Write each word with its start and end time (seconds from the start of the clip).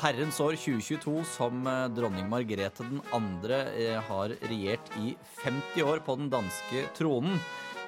herrens 0.00 0.38
år 0.40 0.56
2022 0.56 1.12
som 1.28 1.66
eh, 1.66 1.84
dronning 1.92 2.26
Margrethe 2.30 2.84
2. 2.84 3.02
andre 3.16 3.60
eh, 3.74 4.00
har 4.08 4.32
regjert 4.48 4.90
i 5.00 5.14
50 5.42 5.84
år 5.84 6.02
på 6.06 6.16
den 6.20 6.30
danske 6.32 6.84
tronen, 6.96 7.38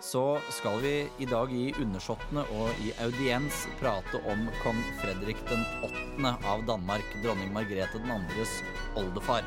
så 0.05 0.39
skal 0.53 0.79
vi 0.83 0.95
i 1.23 1.29
dag 1.29 1.53
i 1.55 1.71
undersåttene 1.81 2.45
og 2.59 2.83
i 2.85 2.93
audiens 3.05 3.65
prate 3.81 4.21
om 4.29 4.45
kong 4.63 4.79
Fredrik 5.01 5.41
den 5.49 5.65
8. 5.87 6.35
av 6.53 6.67
Danmark, 6.69 7.17
dronning 7.25 7.51
Margrethe 7.55 8.03
2.s 8.05 8.59
oldefar. 9.01 9.47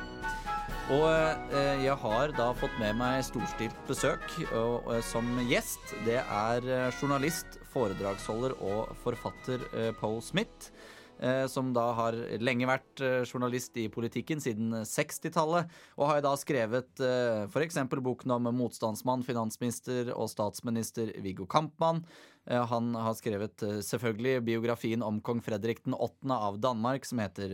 Og 0.89 1.05
eh, 1.53 1.85
jeg 1.85 1.95
har 2.01 2.35
da 2.37 2.49
fått 2.57 2.75
med 2.81 2.97
meg 2.97 3.23
storstilt 3.27 3.81
besøk 3.87 4.25
og, 4.49 4.87
og, 4.89 4.95
som 5.05 5.27
gjest. 5.49 5.95
Det 6.07 6.21
er 6.23 6.69
journalist, 6.97 7.61
foredragsholder 7.69 8.57
og 8.57 8.95
forfatter 9.05 9.67
Paul 10.01 10.23
Smith. 10.25 10.71
Eh, 11.19 11.45
som 11.51 11.73
da 11.75 11.83
har 11.97 12.15
lenge 12.39 12.67
vært 12.69 13.01
eh, 13.03 13.25
journalist 13.27 13.75
i 13.79 13.89
politikken 13.91 14.39
siden 14.39 14.71
eh, 14.77 14.87
60-tallet. 14.87 15.67
Og 15.99 16.07
har 16.07 16.21
da 16.23 16.31
skrevet 16.39 17.03
f.eks. 17.51 17.79
boken 17.91 18.35
om 18.37 18.49
motstandsmann, 18.55 19.25
finansminister 19.27 20.13
og 20.15 20.29
statsminister 20.31 21.11
Viggo 21.23 21.47
Kampmann. 21.49 22.05
Han 22.49 22.95
har 22.97 23.13
skrevet 23.13 23.61
selvfølgelig 23.85 24.39
biografien 24.47 25.03
om 25.05 25.19
kong 25.21 25.41
Fredrik 25.45 25.83
den 25.85 25.93
8. 25.93 26.31
av 26.33 26.57
Danmark, 26.63 27.05
som 27.05 27.21
heter 27.21 27.51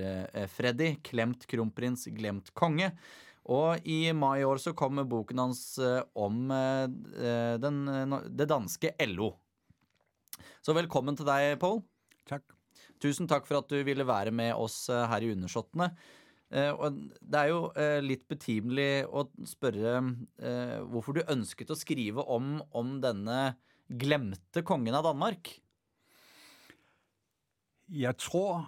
Freddy. 0.53 0.93
Klemt 1.03 1.43
kronprins, 1.51 2.05
glemt 2.15 2.53
konge. 2.55 2.93
Og 3.51 3.83
i 3.83 4.13
mai 4.15 4.39
i 4.39 4.47
år 4.47 4.61
så 4.63 4.75
kom 4.77 5.01
boken 5.09 5.41
hans 5.41 5.65
om 6.15 6.47
den, 6.47 7.81
det 8.31 8.47
danske 8.53 8.95
LO. 9.11 9.33
Så 10.63 10.77
velkommen 10.77 11.19
til 11.19 11.27
deg, 11.27 11.57
Pål. 11.59 11.81
Takk. 12.29 12.54
Tusen 13.01 13.27
takk 13.27 13.47
for 13.47 13.59
at 13.59 13.71
du 13.71 13.79
ville 13.85 14.07
være 14.07 14.31
med 14.31 14.53
oss 14.53 14.85
eh, 14.89 15.07
her 15.11 15.25
i 15.25 15.31
Undersåttene. 15.33 15.91
Eh, 16.51 16.71
Og 16.71 16.97
det 17.21 17.39
er 17.39 17.49
jo 17.51 17.61
eh, 17.75 17.99
litt 18.03 18.27
betimelig 18.29 19.05
å 19.09 19.25
spørre 19.47 19.97
eh, 20.39 20.79
hvorfor 20.85 21.17
du 21.17 21.23
ønsket 21.27 21.73
å 21.73 21.79
skrive 21.79 22.25
om, 22.31 22.59
om 22.71 22.99
denne 23.03 23.55
glemte 23.89 24.63
kongen 24.65 24.95
av 24.97 25.05
Danmark. 25.09 25.51
Jeg 27.89 28.17
tror, 28.17 28.65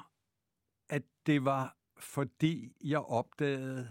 at 0.90 1.06
det 1.26 1.40
var 1.46 1.74
fordi 1.98 2.70
jeg 2.86 3.02
opdagede, 3.02 3.88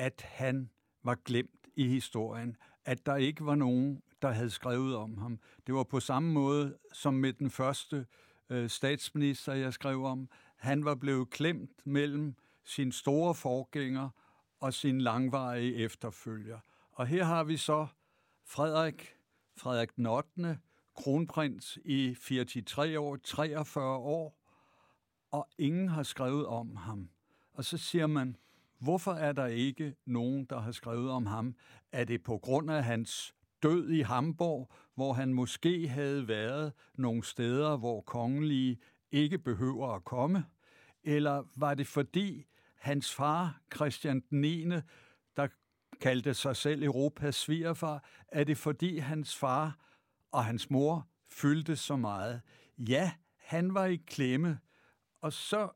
at 0.00 0.22
han 0.38 0.70
var 1.04 1.18
glemt 1.28 1.68
i 1.76 1.84
historien. 1.90 2.56
At 2.88 3.04
der 3.06 3.20
ikke 3.20 3.44
var 3.44 3.60
nogen, 3.60 4.00
der 4.22 4.32
havde 4.32 4.50
skrevet 4.50 4.96
om 4.96 5.18
ham. 5.18 5.38
Det 5.66 5.74
var 5.74 5.84
på 5.84 6.00
samme 6.00 6.32
måde 6.32 6.78
som 6.92 7.14
med 7.14 7.32
den 7.32 7.50
første 7.50 7.96
øh, 7.96 8.31
Øh, 8.52 8.70
statsminister, 8.70 9.52
jeg 9.52 9.72
skrev 9.72 10.04
om. 10.04 10.28
Han 10.56 10.84
var 10.84 10.94
blevet 10.94 11.30
klemt 11.30 11.86
mellem 11.86 12.34
sin 12.64 12.92
store 12.92 13.34
forgænger 13.34 14.08
og 14.60 14.74
sin 14.74 15.00
langvarige 15.00 15.74
efterfølger. 15.74 16.58
Og 16.92 17.06
her 17.06 17.24
har 17.24 17.44
vi 17.44 17.56
så 17.56 17.86
Frederik, 18.44 19.14
Frederik 19.56 19.96
den 19.96 20.06
8., 20.06 20.58
kronprins 20.94 21.78
i 21.84 22.16
43 22.20 22.98
år, 22.98 23.16
43 23.16 23.96
år, 23.96 24.38
og 25.30 25.48
ingen 25.58 25.88
har 25.88 26.02
skrevet 26.02 26.46
om 26.46 26.76
ham. 26.76 27.10
Og 27.52 27.64
så 27.64 27.78
siger 27.78 28.06
man, 28.06 28.36
hvorfor 28.78 29.12
er 29.12 29.32
der 29.32 29.46
ikke 29.46 29.94
nogen, 30.04 30.44
der 30.44 30.60
har 30.60 30.72
skrevet 30.72 31.10
om 31.10 31.26
ham? 31.26 31.54
Er 31.92 32.04
det 32.04 32.22
på 32.22 32.38
grund 32.38 32.70
af 32.70 32.84
hans 32.84 33.34
død 33.62 33.90
i 33.90 34.00
Hamburg, 34.00 34.72
hvor 34.94 35.12
han 35.12 35.34
måske 35.34 35.88
havde 35.88 36.28
været 36.28 36.72
nogle 36.94 37.24
steder, 37.24 37.76
hvor 37.76 38.00
kongelige 38.00 38.78
ikke 39.10 39.38
behøver 39.38 39.94
at 39.94 40.04
komme? 40.04 40.44
Eller 41.04 41.44
var 41.56 41.74
det 41.74 41.86
fordi 41.86 42.46
hans 42.76 43.14
far, 43.14 43.60
Christian 43.74 44.22
den 44.30 44.40
9., 44.40 44.64
der 45.36 45.48
kaldte 46.00 46.34
sig 46.34 46.56
selv 46.56 46.82
Europas 46.82 47.34
svigerfar, 47.34 48.04
er 48.28 48.44
det 48.44 48.56
fordi 48.58 48.98
hans 48.98 49.36
far 49.36 49.78
og 50.32 50.44
hans 50.44 50.70
mor 50.70 51.08
fyldte 51.30 51.76
så 51.76 51.96
meget? 51.96 52.40
Ja, 52.78 53.12
han 53.36 53.74
var 53.74 53.84
i 53.84 53.96
klemme, 53.96 54.58
og 55.20 55.32
så 55.32 55.68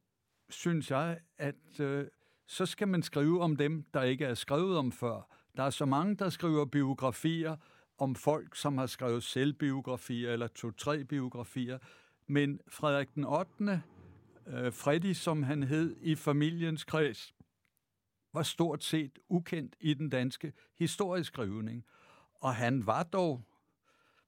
synes 0.49 0.91
jeg, 0.91 1.19
at 1.39 1.81
øh, 1.81 2.07
så 2.47 2.67
skal 2.67 2.89
man 2.89 3.03
skrive 3.03 3.43
om 3.43 3.57
dem, 3.57 3.85
der 3.95 4.03
ikke 4.03 4.25
er 4.25 4.35
skrevet 4.35 4.79
om 4.79 4.93
før. 4.93 5.37
Der 5.57 5.63
er 5.63 5.71
så 5.71 5.85
mange, 5.85 6.17
der 6.17 6.29
skriver 6.29 6.65
biografier 6.65 7.57
om 7.99 8.15
folk, 8.15 8.57
som 8.57 8.79
har 8.79 8.87
skrevet 8.87 9.23
selvbiografier 9.23 10.33
eller 10.33 10.47
to-tre 10.47 11.05
biografier. 11.05 11.79
Men 12.27 12.61
Frederik 12.69 13.15
den 13.15 13.25
8., 13.25 13.83
øh, 14.47 14.73
Freddy, 14.73 15.13
som 15.13 15.43
han 15.43 15.63
hed 15.63 15.97
i 16.01 16.15
familiens 16.15 16.85
kreds, 16.85 17.35
var 18.33 18.43
stort 18.43 18.85
set 18.85 19.19
ukendt 19.29 19.77
i 19.81 19.95
den 19.95 20.11
danske 20.11 20.53
historieskrivning. 20.79 21.85
Og 22.35 22.55
han 22.55 22.87
var 22.87 23.03
dog, 23.03 23.43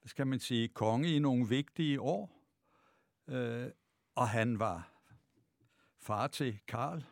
hvad 0.00 0.08
skal 0.08 0.26
man 0.26 0.38
sige, 0.38 0.68
konge 0.68 1.14
i 1.14 1.18
nogle 1.18 1.48
vigtige 1.48 2.00
år. 2.00 2.30
Øh, 3.28 3.70
og 4.14 4.28
han 4.28 4.58
var 4.58 4.92
far 6.00 6.26
til 6.26 6.58
Karl, 6.68 7.04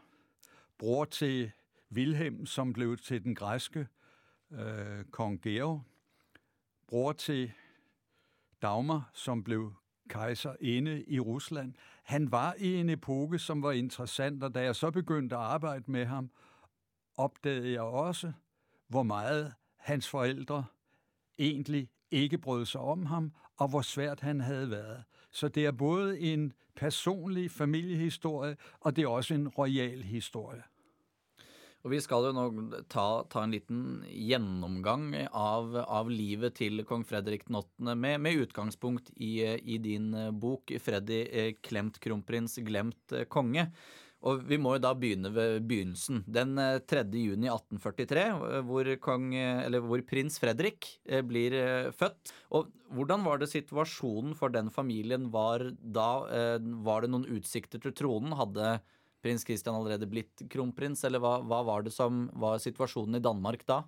bror 0.79 1.05
til 1.05 1.53
Wilhelm, 1.93 2.47
som 2.47 2.73
blev 2.73 2.97
til 2.97 3.25
den 3.25 3.35
græske 3.35 3.87
øh, 4.51 5.05
kong 5.05 5.43
Georg, 5.43 5.85
bror 6.89 7.13
til 7.13 7.53
Dagmar, 8.63 9.11
som 9.13 9.45
blev 9.45 9.75
kejser 10.09 10.55
inde 10.61 11.05
i 11.05 11.21
Rusland. 11.21 11.75
Han 12.03 12.33
var 12.33 12.55
i 12.59 12.75
en 12.75 12.89
epoke, 12.89 13.39
som 13.39 13.63
var 13.63 13.73
interessant, 13.73 14.43
og 14.43 14.55
da 14.55 14.63
jeg 14.63 14.77
så 14.77 14.91
begyndte 14.91 15.37
at 15.37 15.43
arbejde 15.43 15.91
med 15.91 16.05
ham, 16.05 16.31
opdagede 17.17 17.73
jeg 17.73 17.83
også, 17.83 18.33
hvor 18.89 19.03
meget 19.03 19.55
hans 19.77 20.09
forældre 20.09 20.65
egentlig 21.39 21.91
ikke 22.11 22.39
brød 22.39 22.67
sig 22.67 22.81
om 22.81 23.07
ham, 23.07 23.33
og 23.57 23.69
hvor 23.69 23.83
svært 23.83 24.21
han 24.21 24.41
havde 24.41 24.71
været. 24.71 25.05
Så 25.31 25.49
det 25.49 25.67
er 25.67 25.73
både 25.73 26.21
en 26.21 26.53
personlig 26.77 27.51
familiehistorie, 27.51 28.57
og 28.81 28.97
det 28.97 29.05
er 29.05 29.09
også 29.09 29.35
en 29.35 29.49
royal 29.49 30.03
historie. 30.03 30.63
Og 31.87 31.93
vi 31.95 32.01
skal 32.03 32.25
jo 32.27 32.33
nå 32.35 32.45
ta, 32.91 33.23
ta 33.31 33.45
en 33.47 33.53
liten 33.55 33.83
gjennomgang 34.11 35.13
av, 35.31 35.77
av 35.87 36.09
livet 36.11 36.57
til 36.59 36.83
kong 36.83 37.05
Fredrik 37.07 37.45
8. 37.47 37.93
Med, 37.95 38.19
med 38.25 38.41
utgangspunkt 38.43 39.13
i, 39.15 39.45
i 39.55 39.79
din 39.79 40.09
bok 40.35 40.75
'Freddy 40.83 41.21
eh, 41.31 41.53
klemt 41.63 42.01
kronprins, 42.03 42.59
glemt 42.67 43.15
eh, 43.15 43.23
konge'. 43.31 43.69
Og 44.27 44.43
vi 44.49 44.59
må 44.59 44.73
jo 44.75 44.83
da 44.83 44.91
begynne 44.99 45.31
ved 45.31 45.61
begynnelsen. 45.71 46.25
Den 46.27 46.59
eh, 46.59 46.81
3. 46.83 47.05
juni 47.15 47.47
1843, 47.55 48.27
hvor, 48.67 48.91
kong, 49.07 49.31
eller 49.39 49.87
hvor 49.87 50.03
prins 50.11 50.41
Fredrik 50.43 50.91
blir 51.31 51.55
født. 51.95 52.35
Og 52.51 52.75
hvordan 52.99 53.23
var 53.23 53.39
det 53.39 53.53
situasjonen 53.55 54.35
for 54.35 54.51
den 54.51 54.75
familien 54.75 55.31
var 55.31 55.63
da? 55.79 56.11
Var 56.91 57.07
det 57.07 57.15
noen 57.15 57.31
utsikter 57.39 57.79
til 57.79 57.95
tronen? 57.95 58.35
Hadde 58.35 58.81
prins 59.23 59.45
Christian 59.47 59.75
allerede 59.75 60.09
blitt 60.11 60.47
kronprins, 60.51 61.05
eller 61.05 61.23
hva, 61.23 61.39
hva 61.43 61.63
var 61.67 61.87
det 61.87 61.93
som 61.95 62.27
var 62.35 62.59
situasjonen 62.63 63.19
i 63.19 63.23
Danmark 63.25 63.65
da? 63.69 63.83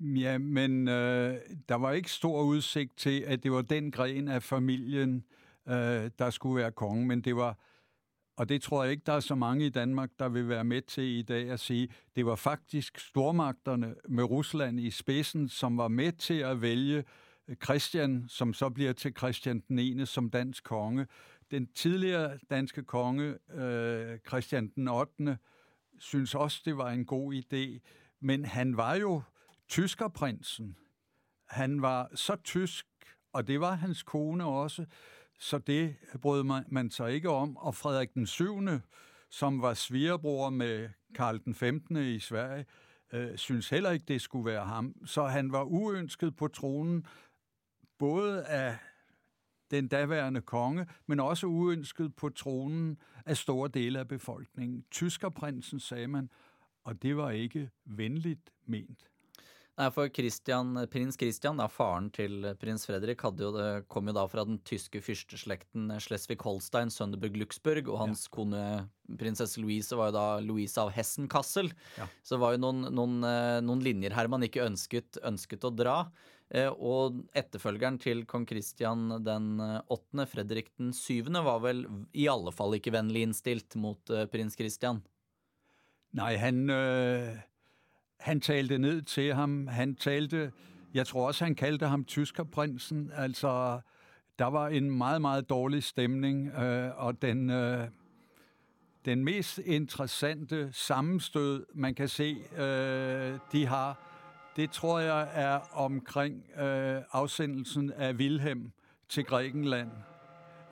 Ja, 0.00 0.38
men 0.38 0.88
øh, 0.88 1.36
der 1.68 1.74
var 1.74 1.92
ikke 1.92 2.10
stor 2.10 2.42
udsigt 2.42 2.96
til, 2.96 3.20
at 3.20 3.42
det 3.42 3.52
var 3.52 3.62
den 3.62 3.90
gren 3.90 4.28
af 4.28 4.42
familien, 4.42 5.24
øh, 5.68 6.10
der 6.18 6.30
skulle 6.30 6.62
være 6.62 6.72
konge, 6.72 7.06
men 7.06 7.20
det 7.20 7.36
var, 7.36 7.58
og 8.36 8.48
det 8.48 8.62
tror 8.62 8.82
jeg 8.82 8.92
ikke, 8.92 9.02
der 9.06 9.12
er 9.12 9.20
så 9.20 9.34
mange 9.34 9.66
i 9.66 9.70
Danmark, 9.70 10.10
der 10.18 10.28
vil 10.28 10.48
være 10.48 10.64
med 10.64 10.82
til 10.82 11.04
i 11.04 11.22
dag 11.22 11.50
at 11.50 11.60
sige, 11.60 11.88
det 12.16 12.26
var 12.26 12.34
faktisk 12.34 12.98
stormagterne 12.98 13.94
med 14.08 14.24
Rusland 14.24 14.80
i 14.80 14.90
spidsen, 14.90 15.48
som 15.48 15.76
var 15.76 15.88
med 15.88 16.12
til 16.12 16.38
at 16.38 16.62
vælge 16.62 17.04
Christian, 17.64 18.24
som 18.28 18.54
så 18.54 18.70
bliver 18.70 18.92
til 18.92 19.12
Christian 19.18 19.62
den 19.68 19.78
1. 19.78 20.08
som 20.08 20.30
dansk 20.30 20.64
konge. 20.64 21.06
Den 21.50 21.66
tidligere 21.66 22.38
danske 22.50 22.82
konge, 22.82 23.38
øh, 23.50 24.18
Christian 24.28 24.68
den 24.68 24.88
8., 24.88 25.38
synes 25.98 26.34
også, 26.34 26.62
det 26.64 26.76
var 26.76 26.90
en 26.90 27.04
god 27.04 27.34
idé, 27.34 27.88
men 28.20 28.44
han 28.44 28.76
var 28.76 28.94
jo 28.94 29.22
tyskerprinsen. 29.68 30.76
Han 31.48 31.82
var 31.82 32.10
så 32.14 32.36
tysk, 32.36 32.86
og 33.32 33.46
det 33.46 33.60
var 33.60 33.74
hans 33.74 34.02
kone 34.02 34.44
også, 34.44 34.86
så 35.38 35.58
det 35.58 35.96
brød 36.22 36.42
man, 36.42 36.64
man 36.68 36.90
sig 36.90 37.12
ikke 37.12 37.30
om. 37.30 37.56
Og 37.56 37.74
Frederik 37.74 38.14
den 38.14 38.26
7., 38.26 38.60
som 39.30 39.62
var 39.62 39.74
svigerbror 39.74 40.50
med 40.50 40.88
Karl 41.14 41.40
den 41.44 41.54
15. 41.54 41.96
i 41.96 42.18
Sverige, 42.18 42.66
øh, 43.12 43.36
synes 43.36 43.68
heller 43.68 43.90
ikke, 43.90 44.04
det 44.08 44.20
skulle 44.20 44.44
være 44.44 44.64
ham. 44.64 44.94
Så 45.06 45.26
han 45.26 45.52
var 45.52 45.62
uønsket 45.62 46.36
på 46.36 46.48
tronen, 46.48 47.06
både 47.98 48.44
af 48.44 48.78
den 49.70 49.88
daværende 49.88 50.40
konge, 50.40 50.86
men 51.06 51.20
også 51.20 51.46
uønsket 51.46 52.16
på 52.16 52.28
tronen 52.28 52.96
af 53.26 53.36
store 53.36 53.68
dele 53.68 53.98
af 53.98 54.08
befolkningen. 54.08 54.84
Tyskerprinsen, 54.90 55.80
sagde 55.80 56.08
man, 56.08 56.30
og 56.84 57.02
det 57.02 57.16
var 57.16 57.30
ikke 57.30 57.70
venligt 57.84 58.50
ment. 58.66 59.10
Nei, 59.80 59.86
for 59.94 60.10
Christian, 60.12 60.74
prins 60.92 61.16
Christian, 61.16 61.56
da, 61.56 61.64
faren 61.72 62.10
til 62.12 62.42
prins 62.60 62.82
Fredrik, 62.84 63.22
jo 63.24 63.48
det, 63.54 63.68
kom 63.88 64.10
jo 64.10 64.12
da 64.12 64.26
fra 64.28 64.44
den 64.44 64.58
tyske 64.66 65.00
fyrsteslekten 65.00 65.88
Schleswig-Holstein, 66.04 66.92
Sønderburg-Luxburg, 66.92 67.88
og 67.88 68.02
hans 68.02 68.26
ja. 68.26 68.34
kone 68.34 68.64
prinsesse 69.20 69.62
Louise 69.62 69.96
var 69.96 70.10
jo 70.10 70.16
da 70.18 70.26
Louise 70.44 70.76
av 70.82 70.92
Hessen-Kassel. 70.92 71.72
Ja. 71.96 72.10
Så 72.20 72.36
det 72.36 72.42
var 72.42 72.56
jo 72.56 72.62
noen, 72.66 72.90
noen, 72.92 73.16
eh, 73.24 73.62
noen, 73.64 73.80
linjer 73.86 74.12
her 74.18 74.28
man 74.28 74.44
ikke 74.44 74.66
ønsket, 74.66 75.22
ønsket 75.24 75.64
å 75.64 75.72
dra. 75.72 75.96
Eh, 76.50 76.70
og 76.70 77.20
etterfølgeren 77.38 78.00
til 78.02 78.24
kong 78.26 78.46
Kristian 78.48 79.20
den 79.22 79.60
eh, 79.62 79.76
åttende, 79.88 80.26
Fredrik 80.26 80.72
den 80.78 80.90
syvende, 80.96 81.44
var 81.46 81.62
vel 81.62 81.84
i 82.12 82.26
alle 82.30 82.50
fall 82.54 82.74
ikke 82.74 82.94
vennlig 82.94 83.22
innstilt 83.28 83.76
mot 83.78 84.10
eh, 84.10 84.26
prins 84.30 84.58
Kristian? 84.58 85.04
Nei, 86.18 86.34
han... 86.40 86.66
Øh 86.70 87.38
han 88.20 88.40
talte 88.40 88.78
ned 88.78 89.02
til 89.02 89.34
ham. 89.34 89.66
Han 89.66 89.94
talte, 89.94 90.52
jeg 90.94 91.06
tror 91.06 91.26
også, 91.26 91.44
han 91.44 91.54
kaldte 91.54 91.86
ham 91.86 92.04
tyskerprinsen. 92.04 93.10
Altså, 93.14 93.80
der 94.38 94.44
var 94.46 94.68
en 94.68 94.90
meget, 94.90 95.20
meget 95.20 95.50
dårlig 95.50 95.82
stemning, 95.82 96.48
øh, 96.48 96.90
og 96.96 97.22
den, 97.22 97.50
øh, 97.50 97.88
den 99.04 99.24
mest 99.24 99.58
interessante 99.58 100.68
sammenstød, 100.72 101.66
man 101.74 101.94
kan 101.94 102.08
se, 102.08 102.36
øh, 102.56 103.38
de 103.52 103.66
har, 103.66 103.98
det 104.60 104.70
tror 104.70 104.98
jeg 104.98 105.30
er 105.34 105.58
omkring 105.72 106.50
øh, 106.50 107.02
afsendelsen 107.12 107.92
af 107.92 108.12
Wilhelm 108.12 108.72
til 109.08 109.24
Grækenland. 109.24 109.90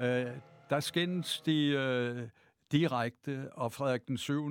Øh, 0.01 0.27
der 0.71 0.81
skændes 0.81 1.41
de 1.41 1.67
øh, 1.67 2.29
direkte, 2.73 3.51
og 3.53 3.73
Frederik 3.73 4.09
den 4.09 4.17
7 4.17 4.51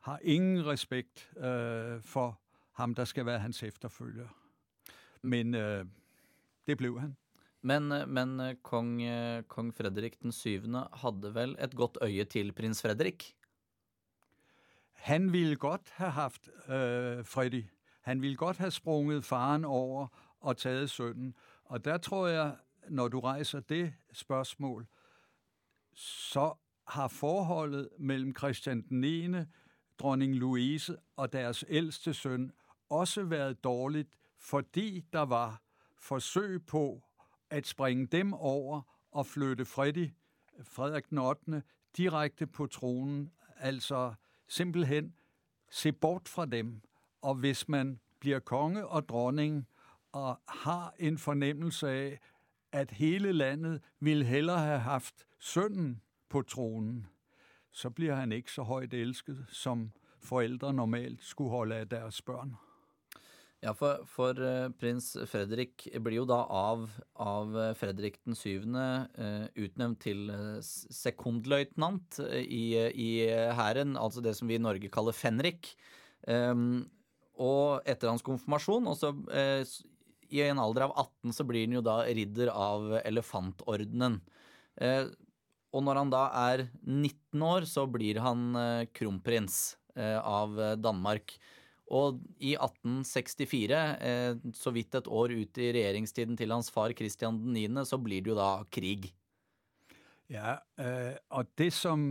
har 0.00 0.18
ingen 0.22 0.66
respekt 0.66 1.30
øh, 1.36 2.02
for 2.02 2.40
ham, 2.72 2.94
der 2.94 3.04
skal 3.04 3.26
være 3.26 3.38
hans 3.38 3.62
efterfølger. 3.62 4.28
Men 5.22 5.54
øh, 5.54 5.84
det 6.66 6.78
blev 6.78 7.00
han. 7.00 7.16
Men, 7.62 7.92
øh, 7.92 8.08
men 8.08 8.40
øh, 8.40 8.54
kong, 8.62 9.02
øh, 9.02 9.42
kong 9.42 9.74
Frederik 9.74 10.22
den 10.22 10.32
7. 10.32 10.60
hadde 10.92 11.34
vel 11.34 11.56
et 11.60 11.76
godt 11.76 11.98
øye 12.02 12.24
til 12.24 12.52
prins 12.52 12.82
Frederik? 12.82 13.36
Han 14.92 15.32
ville 15.32 15.56
godt 15.56 15.90
have 15.92 16.10
haft 16.10 16.48
øh, 16.68 17.24
Freddy. 17.24 17.64
Han 18.08 18.22
ville 18.22 18.36
godt 18.36 18.56
have 18.56 18.70
sprunget 18.70 19.24
faren 19.24 19.64
over 19.64 20.06
og 20.40 20.56
taget 20.56 20.90
sønnen. 20.90 21.34
Og 21.64 21.84
der 21.84 21.98
tror 21.98 22.26
jeg, 22.26 22.56
når 22.88 23.08
du 23.08 23.20
rejser 23.20 23.60
det 23.60 23.94
spørgsmål, 24.12 24.86
så 25.94 26.54
har 26.86 27.08
forholdet 27.08 27.88
mellem 27.98 28.36
Christian 28.36 28.82
den 28.88 29.00
9 29.00 29.28
dronning 29.98 30.34
Louise 30.34 30.96
og 31.16 31.32
deres 31.32 31.64
ældste 31.68 32.14
søn 32.14 32.52
også 32.88 33.24
været 33.24 33.64
dårligt, 33.64 34.08
fordi 34.38 35.04
der 35.12 35.22
var 35.22 35.62
forsøg 35.98 36.66
på 36.66 37.02
at 37.50 37.66
springe 37.66 38.06
dem 38.06 38.34
over 38.34 38.82
og 39.10 39.26
flytte 39.26 39.64
Freddy, 39.64 40.10
Frederik 40.62 41.10
den 41.10 41.18
8., 41.18 41.62
direkte 41.96 42.46
på 42.46 42.66
tronen, 42.66 43.32
altså 43.56 44.14
simpelthen 44.46 45.14
se 45.70 45.92
bort 45.92 46.28
fra 46.28 46.46
dem. 46.46 46.82
Og 47.22 47.34
hvis 47.34 47.68
man 47.68 48.00
bliver 48.20 48.38
konge 48.38 48.86
og 48.86 49.08
dronning 49.08 49.66
og 50.12 50.40
har 50.48 50.94
en 50.98 51.18
fornemmelse 51.18 51.88
af, 51.88 52.20
at 52.72 52.90
hele 52.90 53.32
landet 53.32 53.80
ville 54.00 54.24
hellere 54.24 54.58
have 54.58 54.78
haft 54.78 55.26
sønnen 55.38 56.00
på 56.28 56.42
tronen, 56.42 57.06
så 57.72 57.90
bliver 57.90 58.14
han 58.14 58.32
ikke 58.32 58.52
så 58.52 58.62
højt 58.62 58.94
elsket, 58.94 59.46
som 59.48 59.90
forældre 60.22 60.74
normalt 60.74 61.24
skulle 61.24 61.50
holde 61.50 61.74
af 61.74 61.88
deres 61.88 62.22
børn. 62.22 62.56
Ja, 63.62 63.72
for, 63.74 64.04
for 64.06 64.28
øh, 64.38 64.70
prins 64.78 65.16
Fredrik 65.26 65.88
blir 66.04 66.20
jo 66.20 66.26
da 66.30 66.44
av, 66.46 66.84
av 67.18 67.48
Frederik 67.50 67.78
Fredrik 67.80 68.18
den 68.24 68.34
7. 68.38 68.62
uh, 68.70 69.00
øh, 69.18 69.64
utnevnt 69.64 70.00
til 70.00 70.30
uh, 70.30 70.60
sekundløytnant 70.62 72.20
i, 72.38 72.78
i 72.94 73.08
hæren, 73.58 73.96
altså 73.96 74.20
det 74.20 74.36
som 74.36 74.48
vi 74.48 74.54
i 74.54 74.62
Norge 74.62 74.88
kaller 74.88 75.12
fenrik. 75.12 75.74
Um, 76.30 76.86
og 77.38 77.86
etter 77.88 78.10
hans 78.10 78.24
konfirmasjon, 78.26 78.90
også, 78.90 79.14
eh, 79.32 79.62
i 80.28 80.42
en 80.44 80.60
alder 80.60 80.88
av 80.88 80.92
18, 81.06 81.32
så 81.32 81.46
blir 81.48 81.64
han 81.64 81.78
jo 81.78 81.84
da 81.86 82.02
ridder 82.04 82.50
av 82.52 82.98
elefantordenen. 83.00 84.20
Eh, 84.76 85.06
og 85.72 85.84
når 85.84 86.02
han 86.02 86.10
da 86.12 86.24
er 86.50 86.68
19 86.84 87.44
år, 87.44 87.68
så 87.68 87.86
blir 87.90 88.20
han 88.24 88.50
eh, 88.56 88.86
kronprins. 88.92 89.78
Eh, 89.98 90.18
av 90.22 90.54
Danmark. 90.78 91.32
Og 91.90 92.20
i 92.38 92.52
1864, 92.54 93.78
eh, 93.98 94.36
så 94.54 94.70
vidt 94.70 94.94
et 94.94 95.08
år 95.10 95.32
ut 95.34 95.58
i 95.58 95.70
regjeringstiden 95.74 96.36
til 96.38 96.52
hans 96.54 96.68
far 96.70 96.92
Kristian 96.94 97.40
9., 97.50 97.82
så 97.88 97.98
blir 97.98 98.22
det 98.22 98.30
jo 98.30 98.36
da 98.38 98.62
krig. 98.70 99.08
Ja, 100.30 100.60
eh, 100.78 101.16
og 101.32 101.50
det 101.58 101.72
som 101.74 102.04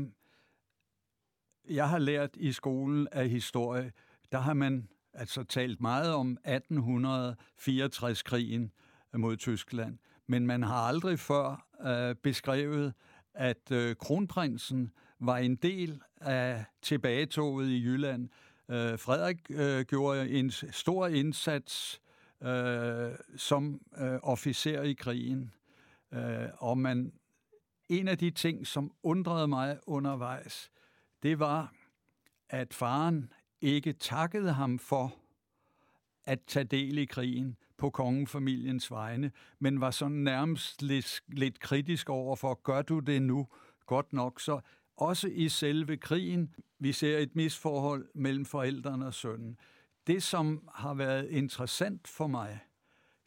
jeg 1.69 1.88
har 1.88 2.03
lært 2.03 2.35
i 2.35 2.51
skolen 2.51 3.07
av 3.13 3.30
historie, 3.31 3.94
der 4.31 4.44
har 4.44 4.57
man 4.57 4.88
altså 5.17 5.43
talt 5.43 5.81
meget 5.81 6.13
om 6.13 6.37
1864-krigen 6.47 8.71
mod 9.13 9.37
Tyskland, 9.37 9.97
men 10.27 10.47
man 10.47 10.63
har 10.63 10.81
aldrig 10.81 11.19
før 11.19 11.67
øh, 11.85 12.15
beskrevet 12.15 12.93
at 13.33 13.71
øh, 13.71 13.95
kronprinsen 13.95 14.91
var 15.19 15.37
en 15.37 15.55
del 15.55 16.01
af 16.21 16.65
tilbagetoget 16.81 17.69
i 17.69 17.83
Jylland. 17.83 18.29
Øh, 18.69 18.99
Frederik 18.99 19.37
øh, 19.49 19.85
gjorde 19.85 20.29
en 20.29 20.51
stor 20.51 21.07
indsats 21.07 22.01
øh, 22.43 23.11
som 23.37 23.81
øh, 23.97 24.19
officer 24.23 24.81
i 24.81 24.93
krigen, 24.93 25.53
øh, 26.13 26.47
og 26.57 26.77
man 26.77 27.13
en 27.89 28.07
af 28.07 28.17
de 28.17 28.31
ting, 28.31 28.67
som 28.67 28.91
undrede 29.03 29.47
mig 29.47 29.79
undervejs, 29.87 30.71
det 31.23 31.39
var, 31.39 31.73
at 32.49 32.73
faren 32.73 33.33
ikke 33.62 33.94
takkede 33.94 34.54
ham 34.54 34.80
for 34.80 35.15
at 36.25 36.39
tage 36.48 36.63
del 36.63 36.98
i 36.98 37.06
krigen 37.06 37.57
på 37.77 37.89
kongefamiliens 37.89 38.92
vegne, 38.92 39.31
men 39.59 39.81
var 39.81 39.92
sådan 39.92 40.18
nærmest 40.18 40.81
lidt, 40.81 41.21
lidt 41.27 41.59
kritisk 41.59 42.09
over 42.09 42.36
for, 42.36 42.54
gør 42.63 42.81
du 42.81 43.00
det 43.00 43.21
nu 43.21 43.48
godt 43.86 44.13
nok? 44.13 44.39
Så 44.39 44.59
også 44.98 45.27
i 45.27 45.50
selve 45.50 45.98
krigen. 45.98 46.56
Vi 46.80 46.92
ser 46.92 47.18
et 47.18 47.36
misforhold 47.36 48.07
mellem 48.15 48.45
forældrene 48.45 49.06
og 49.06 49.13
sønnen. 49.13 49.57
Det, 50.07 50.24
som 50.24 50.69
har 50.74 50.94
været 50.94 51.30
interessant 51.30 52.07
for 52.07 52.27
mig, 52.27 52.59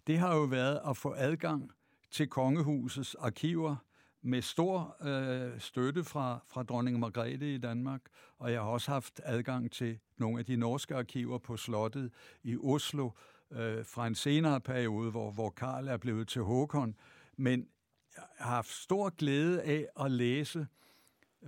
det 0.06 0.18
har 0.18 0.34
jo 0.34 0.42
været 0.42 0.80
at 0.88 0.96
få 0.96 1.14
adgang 1.16 1.70
til 2.10 2.28
kongehusets 2.28 3.14
arkiver 3.14 3.76
med 4.22 4.42
stor 4.42 4.96
øh, 5.06 5.60
støtte 5.60 6.04
fra, 6.04 6.38
fra 6.48 6.62
dronning 6.62 6.98
Margrethe 6.98 7.54
i 7.54 7.58
Danmark, 7.58 8.00
og 8.38 8.52
jeg 8.52 8.60
har 8.60 8.68
også 8.68 8.90
haft 8.90 9.20
adgang 9.24 9.72
til 9.72 9.98
nogle 10.16 10.38
af 10.38 10.44
de 10.44 10.56
norske 10.56 10.96
arkiver 10.96 11.38
på 11.38 11.56
slottet 11.56 12.12
i 12.42 12.56
Oslo 12.56 13.10
øh, 13.50 13.84
fra 13.84 14.06
en 14.06 14.14
senere 14.14 14.60
periode, 14.60 15.10
hvor, 15.10 15.30
hvor 15.30 15.50
Karl 15.50 15.88
er 15.88 15.96
blevet 15.96 16.28
til 16.28 16.42
Håkon. 16.42 16.94
Men 17.36 17.68
jeg 18.16 18.24
har 18.38 18.54
haft 18.54 18.68
stor 18.68 19.10
glæde 19.10 19.62
af 19.62 19.86
at 20.00 20.10
læse 20.10 20.66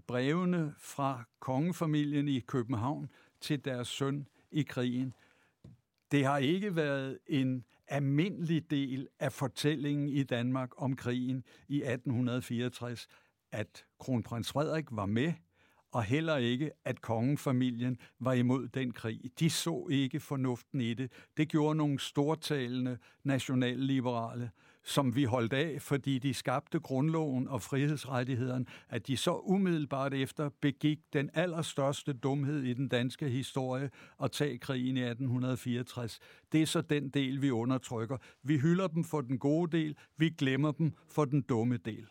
brevene 0.07 0.75
fra 0.79 1.25
kongefamilien 1.41 2.29
i 2.29 2.41
København 2.41 3.09
til 3.41 3.65
deres 3.65 3.89
søn 3.89 4.29
i 4.51 4.63
krigen. 4.63 5.15
Det 6.11 6.25
har 6.25 6.39
ikke 6.39 6.77
været 6.77 7.19
en 7.27 7.65
almindelig 7.89 8.71
del 8.71 9.09
af 9.19 9.33
fortællingen 9.33 10.09
i 10.09 10.23
Danmark 10.23 10.83
om 10.83 10.97
krigen 10.97 11.45
i 11.69 11.77
1864, 11.77 13.09
at 13.53 13.85
kronprins 13.99 14.53
Frederik 14.53 14.87
var 14.91 15.07
med, 15.07 15.33
og 15.93 16.05
heller 16.05 16.37
ikke, 16.37 16.71
at 16.85 17.01
kongefamilien 17.01 17.99
var 18.21 18.33
imod 18.33 18.69
den 18.69 18.93
krig. 18.93 19.21
De 19.39 19.51
så 19.51 19.87
ikke 19.91 20.21
fornuften 20.21 20.81
i 20.81 20.95
det. 20.95 21.13
Det 21.37 21.49
gjorde 21.49 21.75
nogle 21.75 21.99
stortalende 21.99 22.99
nationalliberale, 23.25 24.51
som 24.83 25.17
vi 25.17 25.25
holdt 25.25 25.53
af, 25.53 25.83
fordi 25.83 26.19
de 26.19 26.35
skabte 26.35 26.81
grundloven 26.81 27.49
og 27.49 27.63
frihedsrettighederne, 27.63 28.67
at 28.89 29.07
de 29.07 29.17
så 29.17 29.41
umiddelbart 29.45 30.15
efter 30.15 30.51
begik 30.61 30.99
den 31.13 31.31
allerstørste 31.35 32.13
dumhed 32.13 32.63
i 32.63 32.73
den 32.73 32.89
danske 32.89 33.29
historie 33.29 33.91
at 34.23 34.33
tage 34.33 34.59
krigen 34.59 34.97
i 34.97 35.01
1864. 35.01 36.19
Det 36.53 36.63
er 36.63 36.67
så 36.67 36.81
den 36.81 37.09
del, 37.09 37.43
vi 37.43 37.51
undertrykker. 37.51 38.17
Vi 38.43 38.59
hylder 38.59 38.87
dem 38.87 39.05
for 39.05 39.21
den 39.21 39.39
gode 39.39 39.77
del, 39.77 39.97
vi 40.17 40.29
glemmer 40.29 40.73
dem 40.73 40.93
for 41.09 41.25
den 41.25 41.43
dumme 41.43 41.77
del. 41.77 42.07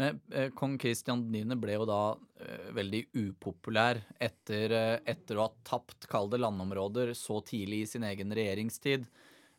Men 0.00 0.20
eh, 0.32 0.48
kong 0.56 0.78
Christian 0.80 1.26
9. 1.32 1.56
ble 1.60 1.74
jo 1.76 1.84
da 1.88 2.02
eh, 2.40 2.68
veldig 2.76 3.02
upopulær 3.20 4.00
etter, 4.22 4.72
eh, 4.72 4.94
etter 5.12 5.36
å 5.36 5.48
ha 5.48 5.50
tapt, 5.66 6.06
kalde 6.08 6.40
landområder 6.40 7.12
så 7.18 7.40
tidlig 7.44 7.82
i 7.84 7.90
sin 7.90 8.06
egen 8.08 8.32
regjeringstid. 8.36 9.04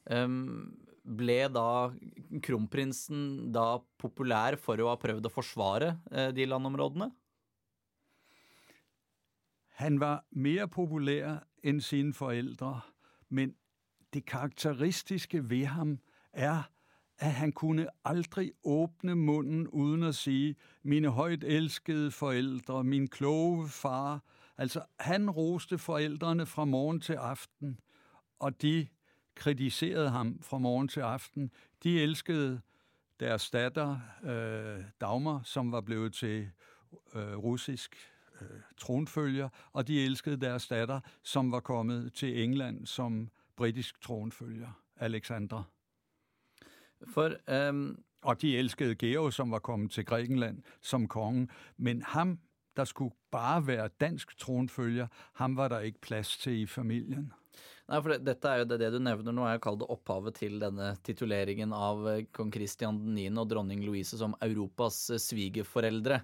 Um, 0.09 0.71
ble 1.03 1.47
da 1.49 1.91
kronprinsen 2.43 3.51
da 3.53 3.79
populær 4.01 4.57
for 4.61 4.79
å 4.81 4.91
ha 4.91 4.99
prøvd 5.01 5.27
å 5.27 5.33
forsvare 5.33 5.95
eh, 6.11 6.29
de 6.35 6.45
landområdene? 6.45 7.09
Han 9.81 9.97
var 9.99 10.21
mer 10.31 10.67
populær 10.69 11.41
enn 11.65 11.81
sine 11.81 12.13
forældre, 12.13 12.81
men 13.29 13.55
det 14.13 14.25
karakteristiske 14.29 15.49
ved 15.49 15.65
ham 15.73 15.99
er, 16.33 16.69
at 17.17 17.31
han 17.31 17.51
kunne 17.51 17.87
aldrig 18.05 18.51
åbne 18.63 19.15
munden 19.15 19.67
uden 19.67 20.03
at 20.03 20.15
sige, 20.15 20.55
mine 20.83 21.09
højt 21.09 21.43
elskede 21.43 22.11
forældre, 22.11 22.83
min 22.83 23.07
kloge 23.07 23.69
far. 23.69 24.19
Altså, 24.57 24.81
han 24.99 25.29
roste 25.29 25.77
forældrene 25.77 26.45
fra 26.45 26.65
morgen 26.65 27.01
til 27.01 27.13
aften, 27.13 27.79
og 28.39 28.61
de 28.61 28.87
kritiserede 29.35 30.09
ham 30.09 30.39
fra 30.41 30.57
morgen 30.57 30.87
til 30.87 30.99
aften. 30.99 31.51
De 31.83 32.01
elskede 32.01 32.61
deres 33.19 33.49
datter, 33.49 33.99
øh, 34.23 34.83
Dagmar, 35.01 35.41
som 35.43 35.71
var 35.71 35.81
blevet 35.81 36.13
til 36.13 36.49
øh, 37.15 37.35
russisk 37.35 37.95
øh, 38.41 38.47
tronfølger, 38.77 39.49
og 39.73 39.87
de 39.87 40.05
elskede 40.05 40.37
deres 40.37 40.67
datter, 40.67 40.99
som 41.23 41.51
var 41.51 41.59
kommet 41.59 42.13
til 42.13 42.43
England 42.43 42.85
som 42.85 43.29
britisk 43.55 44.01
tronfølger, 44.01 44.81
Alexandra. 44.95 45.63
For 47.07 47.31
um... 47.69 48.03
Og 48.23 48.41
de 48.41 48.57
elskede 48.57 48.95
Georg, 48.95 49.33
som 49.33 49.51
var 49.51 49.59
kommet 49.59 49.91
til 49.91 50.05
Grækenland 50.05 50.63
som 50.81 51.07
konge. 51.07 51.47
Men 51.77 52.01
ham, 52.01 52.39
der 52.75 52.83
skulle 52.85 53.15
bare 53.31 53.67
være 53.67 53.87
dansk 53.87 54.37
tronfølger, 54.37 55.07
ham 55.33 55.57
var 55.57 55.67
der 55.67 55.79
ikke 55.79 56.01
plads 56.01 56.37
til 56.37 56.53
i 56.53 56.65
familien. 56.65 57.33
Nei, 57.91 57.99
for 57.99 58.13
det, 58.13 58.21
Dette 58.23 58.47
er 58.47 58.61
jo 58.61 58.67
det, 58.69 58.77
det 58.79 58.89
du 58.93 59.01
nevner 59.03 59.35
nå, 59.35 59.43
er 59.47 59.59
kalt 59.59 59.81
opphavet 59.83 60.37
til 60.39 60.61
denne 60.61 60.93
tituleringen 61.03 61.73
av 61.75 62.05
eh, 62.07 62.21
kong 62.31 62.51
Christian 62.53 63.01
9. 63.11 63.25
og 63.41 63.49
dronning 63.51 63.81
Louise 63.83 64.15
som 64.19 64.35
Europas 64.45 65.03
eh, 65.11 65.19
svigerforeldre. 65.19 66.21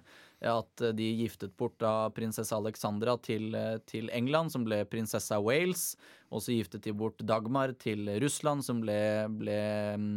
At 0.48 0.80
eh, 0.80 0.94
de 0.96 1.10
giftet 1.18 1.52
bort 1.60 1.76
da 1.82 2.08
prinsesse 2.16 2.56
Alexandra 2.56 3.18
til, 3.20 3.52
til 3.90 4.08
England, 4.16 4.54
som 4.54 4.64
ble 4.64 4.80
prinsesse 4.88 5.34
av 5.36 5.44
Wales. 5.44 5.90
Og 6.32 6.44
så 6.44 6.56
giftet 6.56 6.88
de 6.88 6.96
bort 6.96 7.20
Dagmar 7.20 7.74
til 7.76 8.08
Russland, 8.22 8.64
som 8.64 8.80
ble, 8.80 9.00
ble 9.36 9.60
mm, 10.00 10.12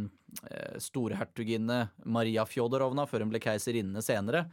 storhertuginne 0.80 1.82
Maria 2.04 2.46
Fjodorovna, 2.48 3.04
før 3.08 3.26
hun 3.26 3.34
ble 3.34 3.44
keiserinne 3.44 4.00
senere. 4.04 4.46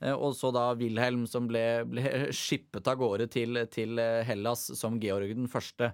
Eh, 0.00 0.12
og 0.12 0.36
så 0.36 0.52
da 0.54 0.68
Wilhelm, 0.78 1.26
som 1.30 1.48
ble, 1.50 1.84
ble 1.88 2.04
skippet 2.36 2.88
av 2.90 3.00
gårde 3.00 3.28
til, 3.32 3.62
til 3.72 4.00
eh, 4.02 4.22
Hellas 4.26 4.68
som 4.78 5.00
Georg 5.02 5.34
den 5.34 5.50
første. 5.50 5.92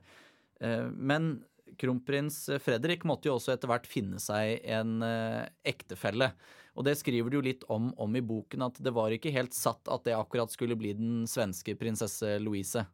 Eh, 0.60 0.88
men 0.92 1.34
kronprins 1.80 2.44
Fredrik 2.62 3.06
måtte 3.08 3.30
jo 3.30 3.36
også 3.38 3.54
etter 3.54 3.70
hvert 3.70 3.86
finne 3.88 4.20
seg 4.22 4.60
en 4.68 4.98
eh, 5.06 5.44
ektefelle. 5.72 6.32
Og 6.72 6.86
det 6.88 6.96
skriver 7.00 7.28
du 7.28 7.38
jo 7.38 7.44
litt 7.44 7.64
om, 7.72 7.90
om, 8.00 8.16
i 8.16 8.24
boken, 8.24 8.64
at 8.64 8.80
det 8.80 8.94
var 8.96 9.12
ikke 9.12 9.32
helt 9.34 9.54
satt 9.56 9.88
at 9.92 10.06
det 10.06 10.16
akkurat 10.16 10.52
skulle 10.52 10.78
bli 10.78 10.94
den 10.96 11.22
svenske 11.28 11.76
prinsesse 11.76 12.38
Louise. 12.40 12.86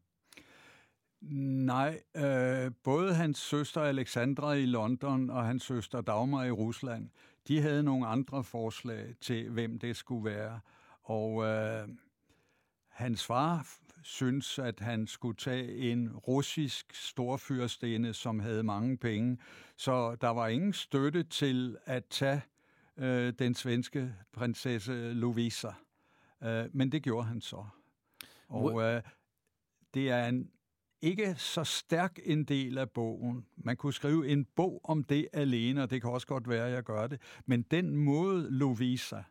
Nej, 1.20 2.00
øh, 2.14 2.70
både 2.84 3.14
hans 3.14 3.38
søster 3.38 3.80
Alexandra 3.80 4.52
i 4.54 4.66
London 4.66 5.30
og 5.30 5.44
hans 5.44 5.66
søster 5.66 6.00
Dagmar 6.00 6.44
i 6.44 6.50
Rusland, 6.50 7.08
de 7.48 7.60
havde 7.60 7.82
nogle 7.82 8.06
andre 8.06 8.44
forslag 8.44 9.14
til, 9.20 9.50
hvem 9.50 9.78
det 9.78 9.96
skulle 9.96 10.24
være. 10.24 10.60
Og 11.08 11.44
øh, 11.44 11.88
hans 12.88 13.26
far 13.26 13.66
synes, 14.02 14.58
at 14.58 14.80
han 14.80 15.06
skulle 15.06 15.36
tage 15.36 15.76
en 15.92 16.16
russisk 16.16 16.94
storfyrstinde, 16.94 18.14
som 18.14 18.40
havde 18.40 18.62
mange 18.62 18.96
penge. 18.96 19.38
Så 19.76 20.14
der 20.14 20.28
var 20.28 20.48
ingen 20.48 20.72
støtte 20.72 21.22
til 21.22 21.76
at 21.84 22.04
tage 22.04 22.42
øh, 22.96 23.32
den 23.38 23.54
svenske 23.54 24.14
prinsesse 24.32 25.12
Lovisa. 25.12 25.70
Øh, 26.42 26.64
men 26.72 26.92
det 26.92 27.02
gjorde 27.02 27.26
han 27.26 27.40
så. 27.40 27.64
Og 28.48 28.82
øh, 28.82 29.02
det 29.94 30.10
er 30.10 30.28
en 30.28 30.50
ikke 31.02 31.34
så 31.34 31.64
stærk 31.64 32.18
en 32.24 32.44
del 32.44 32.78
af 32.78 32.90
bogen. 32.90 33.46
Man 33.56 33.76
kunne 33.76 33.92
skrive 33.92 34.28
en 34.28 34.44
bog 34.44 34.80
om 34.84 35.04
det 35.04 35.28
alene, 35.32 35.82
og 35.82 35.90
det 35.90 36.02
kan 36.02 36.10
også 36.10 36.26
godt 36.26 36.48
være, 36.48 36.66
at 36.66 36.72
jeg 36.72 36.82
gør 36.82 37.06
det. 37.06 37.20
Men 37.46 37.62
den 37.62 37.96
måde 37.96 38.50
Lovisa 38.50 39.22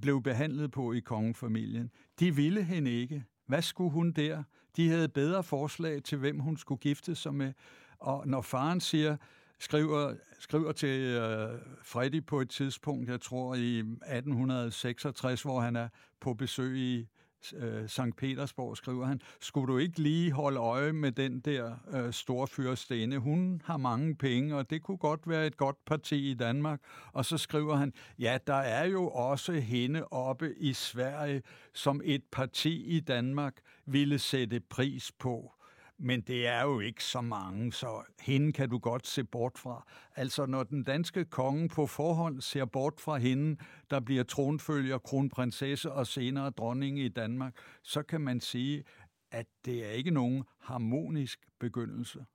blev 0.00 0.22
behandlet 0.22 0.70
på 0.70 0.92
i 0.92 1.00
kongefamilien, 1.00 1.90
de 2.20 2.36
ville 2.36 2.62
hende 2.62 2.90
ikke. 2.90 3.24
Hvad 3.46 3.62
skulle 3.62 3.90
hun 3.90 4.12
der? 4.12 4.42
De 4.76 4.88
havde 4.88 5.08
bedre 5.08 5.42
forslag 5.42 6.02
til, 6.02 6.18
hvem 6.18 6.38
hun 6.38 6.56
skulle 6.56 6.78
gifte 6.78 7.14
sig 7.14 7.34
med. 7.34 7.52
Og 7.98 8.28
når 8.28 8.40
faren 8.40 8.80
siger, 8.80 9.16
skriver, 9.58 10.14
skriver 10.38 10.72
til 10.72 11.00
øh, 11.00 11.58
Freddy 11.82 12.26
på 12.26 12.40
et 12.40 12.50
tidspunkt, 12.50 13.08
jeg 13.08 13.20
tror 13.20 13.54
i 13.54 13.78
1866, 13.78 15.42
hvor 15.42 15.60
han 15.60 15.76
er 15.76 15.88
på 16.20 16.34
besøg 16.34 16.78
i 16.78 17.08
øh, 17.56 17.88
Sankt 17.88 18.16
Petersborg, 18.16 18.76
skriver 18.76 19.06
han, 19.06 19.20
skulle 19.40 19.72
du 19.72 19.78
ikke 19.78 20.00
lige 20.00 20.32
holde 20.32 20.60
øje 20.60 20.92
med 20.92 21.12
den 21.12 21.40
der 21.40 21.74
øh, 21.92 22.12
storfyrstinde? 22.12 23.18
Hun 23.18 23.62
har 23.64 23.76
mange 23.76 24.14
penge, 24.14 24.56
og 24.56 24.70
det 24.70 24.82
kunne 24.82 24.96
godt 24.96 25.28
være 25.28 25.46
et 25.46 25.56
godt 25.56 25.84
parti 25.84 26.30
i 26.30 26.34
Danmark. 26.34 26.80
Og 27.12 27.24
så 27.24 27.38
skriver 27.38 27.76
han, 27.76 27.92
ja, 28.18 28.38
der 28.46 28.54
er 28.54 28.84
jo 28.84 29.08
også 29.08 29.52
hende 29.52 30.04
oppe 30.04 30.54
i 30.56 30.72
Sverige, 30.72 31.42
som 31.74 32.00
et 32.04 32.22
parti 32.32 32.84
i 32.84 33.00
Danmark 33.00 33.54
ville 33.86 34.18
sætte 34.18 34.60
pris 34.60 35.12
på 35.18 35.52
men 35.98 36.20
det 36.20 36.46
er 36.46 36.62
jo 36.62 36.80
ikke 36.80 37.04
så 37.04 37.20
mange, 37.20 37.72
så 37.72 38.02
hende 38.20 38.52
kan 38.52 38.68
du 38.68 38.78
godt 38.78 39.06
se 39.06 39.24
bort 39.24 39.58
fra. 39.58 39.86
Altså, 40.16 40.46
når 40.46 40.62
den 40.62 40.82
danske 40.82 41.24
konge 41.24 41.68
på 41.68 41.86
forhånd 41.86 42.40
ser 42.40 42.64
bort 42.64 43.00
fra 43.00 43.16
hende, 43.16 43.56
der 43.90 44.00
bliver 44.00 44.24
tronfølger, 44.24 44.98
kronprinsesse 44.98 45.92
og 45.92 46.06
senere 46.06 46.50
dronning 46.50 46.98
i 46.98 47.08
Danmark, 47.08 47.54
så 47.82 48.02
kan 48.02 48.20
man 48.20 48.40
sige, 48.40 48.84
at 49.30 49.46
det 49.64 49.86
er 49.86 49.90
ikke 49.90 50.10
nogen 50.10 50.44
harmonisk 50.60 51.40
begyndelse. 51.58 52.26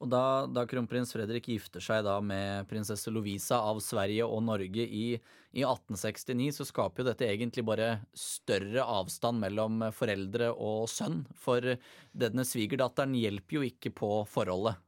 Og 0.00 0.08
da, 0.08 0.46
da, 0.48 0.64
kronprins 0.64 1.12
Fredrik 1.12 1.50
gifter 1.50 1.82
seg 1.84 2.06
da 2.06 2.14
med 2.24 2.64
prinsesse 2.70 3.12
Lovisa 3.12 3.58
av 3.68 3.82
Sverige 3.84 4.24
og 4.24 4.40
Norge 4.46 4.86
i, 4.86 5.10
i 5.52 5.64
1869, 5.66 6.56
så 6.56 6.64
skaper 6.64 7.02
jo 7.02 7.08
dette 7.10 7.28
egentlig 7.28 7.66
bare 7.68 7.90
større 8.16 8.86
avstand 8.88 9.42
mellom 9.42 9.84
foreldre 9.92 10.54
og 10.56 10.88
sønn. 10.88 11.26
For 11.36 11.74
denne 12.16 12.46
svigerdatteren 12.48 13.12
hjelper 13.18 13.58
jo 13.58 13.66
ikke 13.68 13.92
på 14.00 14.10
forholdet. 14.24 14.80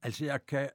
Altså, 0.00 0.24
jeg 0.30 0.46
kan 0.48 0.70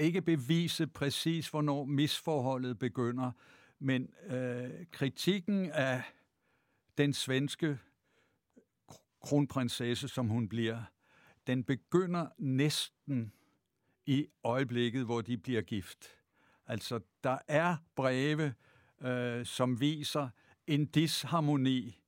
ikke 0.00 0.22
bevise 0.22 0.86
præcis, 0.86 1.48
hvornår 1.48 1.84
misforholdet 1.84 2.78
begynder, 2.78 3.30
men 3.78 4.08
øh, 4.26 4.86
kritikken 4.90 5.70
af 5.70 6.02
den 6.98 7.12
svenske 7.12 7.78
kronprinsesse, 9.20 10.08
som 10.08 10.28
hun 10.28 10.48
bliver, 10.48 10.82
den 11.46 11.64
begynder 11.64 12.26
næsten 12.38 13.32
i 14.06 14.26
øjeblikket, 14.44 15.04
hvor 15.04 15.20
de 15.20 15.38
bliver 15.38 15.62
gift. 15.62 16.06
Altså, 16.66 17.00
der 17.24 17.38
er 17.48 17.76
breve, 17.96 18.54
øh, 19.02 19.46
som 19.46 19.80
viser 19.80 20.28
en 20.66 20.86
disharmoni, 20.86 22.02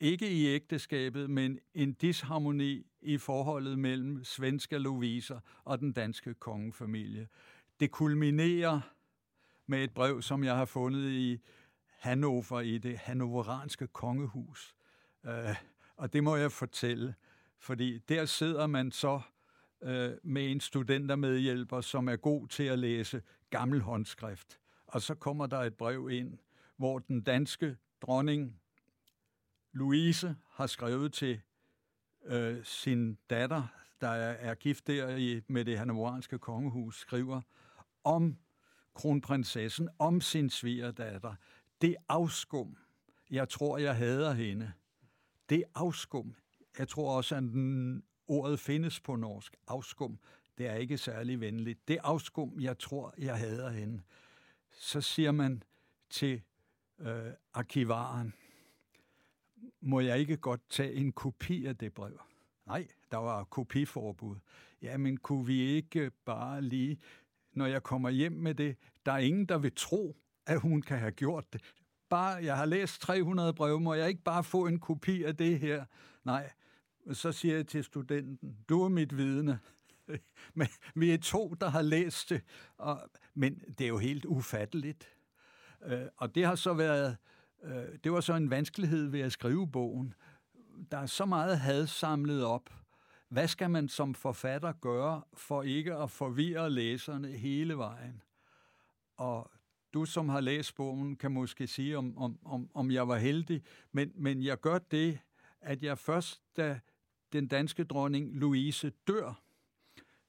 ikke 0.00 0.30
i 0.30 0.46
ægteskabet, 0.46 1.30
men 1.30 1.58
en 1.74 1.92
disharmoni 1.92 2.86
i 3.00 3.18
forholdet 3.18 3.78
mellem 3.78 4.24
svenske 4.24 4.78
Louise 4.78 5.40
og 5.64 5.78
den 5.78 5.92
danske 5.92 6.34
kongefamilie. 6.34 7.28
Det 7.80 7.90
kulminerer 7.90 8.80
med 9.66 9.84
et 9.84 9.94
brev, 9.94 10.22
som 10.22 10.44
jeg 10.44 10.56
har 10.56 10.64
fundet 10.64 11.10
i 11.10 11.38
Hannover, 12.02 12.60
i 12.60 12.78
det 12.78 12.98
hannoveranske 12.98 13.86
kongehus. 13.86 14.76
Øh, 15.26 15.56
og 15.96 16.12
det 16.12 16.24
må 16.24 16.36
jeg 16.36 16.52
fortælle. 16.52 17.14
Fordi 17.62 17.98
der 17.98 18.24
sidder 18.24 18.66
man 18.66 18.92
så 18.92 19.20
øh, 19.82 20.12
med 20.22 20.50
en 20.50 20.60
studentermedhjælper, 20.60 21.80
som 21.80 22.08
er 22.08 22.16
god 22.16 22.48
til 22.48 22.62
at 22.62 22.78
læse 22.78 23.22
gammel 23.50 23.80
håndskrift. 23.80 24.58
Og 24.86 25.02
så 25.02 25.14
kommer 25.14 25.46
der 25.46 25.58
et 25.58 25.74
brev 25.74 26.10
ind, 26.10 26.38
hvor 26.76 26.98
den 26.98 27.20
danske 27.22 27.76
dronning 28.00 28.60
Louise 29.72 30.36
har 30.50 30.66
skrevet 30.66 31.12
til 31.12 31.40
øh, 32.24 32.64
sin 32.64 33.18
datter, 33.30 33.66
der 34.00 34.08
er, 34.08 34.50
er 34.50 34.54
gift 34.54 34.86
der 34.86 35.16
i, 35.16 35.40
med 35.48 35.64
det 35.64 35.78
hanoveranske 35.78 36.38
kongehus, 36.38 37.00
skriver 37.00 37.40
om 38.04 38.38
kronprinsessen, 38.94 39.88
om 39.98 40.20
sin 40.20 40.50
svigerdatter. 40.50 41.34
Det 41.80 41.96
afskum. 42.08 42.76
Jeg 43.30 43.48
tror, 43.48 43.78
jeg 43.78 43.96
hader 43.96 44.32
hende. 44.32 44.72
Det 45.48 45.64
afskum 45.74 46.34
jeg 46.78 46.88
tror 46.88 47.16
også, 47.16 47.34
at 47.36 47.42
den, 47.42 48.02
ordet 48.26 48.60
findes 48.60 49.00
på 49.00 49.16
norsk. 49.16 49.56
Afskum. 49.66 50.18
Det 50.58 50.66
er 50.66 50.74
ikke 50.74 50.98
særlig 50.98 51.40
venligt. 51.40 51.88
Det 51.88 51.98
afskum, 52.02 52.60
jeg 52.60 52.78
tror, 52.78 53.14
jeg 53.18 53.38
hader 53.38 53.70
hende. 53.70 54.02
Så 54.72 55.00
siger 55.00 55.32
man 55.32 55.62
til 56.10 56.42
øh, 56.98 57.32
arkivaren, 57.54 58.34
må 59.80 60.00
jeg 60.00 60.18
ikke 60.18 60.36
godt 60.36 60.60
tage 60.70 60.92
en 60.92 61.12
kopi 61.12 61.66
af 61.66 61.76
det 61.76 61.94
brev? 61.94 62.20
Nej, 62.66 62.88
der 63.10 63.16
var 63.16 63.44
kopiforbud. 63.44 64.36
Jamen, 64.82 65.16
kunne 65.16 65.46
vi 65.46 65.60
ikke 65.60 66.10
bare 66.24 66.62
lige, 66.62 66.98
når 67.52 67.66
jeg 67.66 67.82
kommer 67.82 68.10
hjem 68.10 68.32
med 68.32 68.54
det, 68.54 68.76
der 69.06 69.12
er 69.12 69.18
ingen, 69.18 69.46
der 69.46 69.58
vil 69.58 69.72
tro, 69.76 70.16
at 70.46 70.60
hun 70.60 70.82
kan 70.82 70.98
have 70.98 71.12
gjort 71.12 71.52
det. 71.52 71.60
Bare, 72.08 72.44
jeg 72.44 72.56
har 72.56 72.64
læst 72.64 73.00
300 73.00 73.52
brev, 73.52 73.80
må 73.80 73.94
jeg 73.94 74.08
ikke 74.08 74.22
bare 74.22 74.44
få 74.44 74.66
en 74.66 74.80
kopi 74.80 75.22
af 75.22 75.36
det 75.36 75.58
her? 75.58 75.84
Nej, 76.24 76.50
så 77.12 77.32
siger 77.32 77.56
jeg 77.56 77.66
til 77.66 77.84
studenten, 77.84 78.56
du 78.68 78.82
er 78.82 78.88
mit 78.88 79.16
vidne. 79.16 79.58
Men 80.54 80.68
vi 80.94 81.10
er 81.10 81.18
to, 81.18 81.54
der 81.60 81.68
har 81.68 81.82
læst 81.82 82.30
det, 82.30 82.42
og, 82.78 83.10
men 83.34 83.62
det 83.78 83.84
er 83.84 83.88
jo 83.88 83.98
helt 83.98 84.24
ufatteligt. 84.24 85.08
Øh, 85.84 86.06
og 86.16 86.34
det 86.34 86.46
har 86.46 86.54
så 86.54 86.74
været, 86.74 87.16
øh, 87.62 87.84
det 88.04 88.12
var 88.12 88.20
så 88.20 88.34
en 88.34 88.50
vanskelighed 88.50 89.06
ved 89.06 89.20
at 89.20 89.32
skrive 89.32 89.70
bogen. 89.70 90.14
Der 90.90 90.98
er 90.98 91.06
så 91.06 91.24
meget 91.24 91.58
had 91.58 91.86
samlet 91.86 92.44
op. 92.44 92.70
Hvad 93.28 93.48
skal 93.48 93.70
man 93.70 93.88
som 93.88 94.14
forfatter 94.14 94.72
gøre 94.72 95.22
for 95.34 95.62
ikke 95.62 95.94
at 95.94 96.10
forvirre 96.10 96.70
læserne 96.70 97.28
hele 97.28 97.78
vejen? 97.78 98.22
Og 99.16 99.50
du, 99.94 100.04
som 100.04 100.28
har 100.28 100.40
læst 100.40 100.74
bogen, 100.74 101.16
kan 101.16 101.32
måske 101.32 101.66
sige, 101.66 101.98
om, 101.98 102.18
om, 102.18 102.38
om, 102.44 102.70
om 102.74 102.90
jeg 102.90 103.08
var 103.08 103.16
heldig, 103.16 103.62
men, 103.92 104.12
men 104.14 104.42
jeg 104.42 104.60
gør 104.60 104.78
det, 104.78 105.18
at 105.60 105.82
jeg 105.82 105.98
først, 105.98 106.42
da 106.56 106.80
den 107.32 107.46
danske 107.46 107.84
dronning 107.84 108.36
Louise 108.36 108.92
dør, 109.08 109.42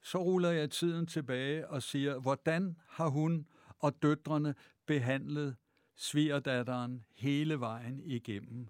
så 0.02 0.18
ruller 0.18 0.52
jeg 0.52 0.72
tiden 0.72 1.08
tilbage 1.08 1.68
og 1.68 1.84
siger, 1.84 2.20
hvordan 2.20 2.78
har 2.88 3.08
hun 3.08 3.48
og 3.80 4.02
døtrene 4.02 4.56
behandlet 4.86 5.56
svigerdatteren 5.96 7.06
hele 7.16 7.60
vejen 7.60 8.02
igennem. 8.06 8.68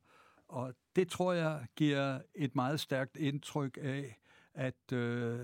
Og 0.47 0.73
det 0.95 1.07
tror 1.07 1.33
jeg 1.33 1.65
giver 1.75 2.19
et 2.35 2.55
meget 2.55 2.79
stærkt 2.79 3.17
indtryk 3.17 3.77
af, 3.81 4.19
at 4.53 4.91
øh, 4.93 5.39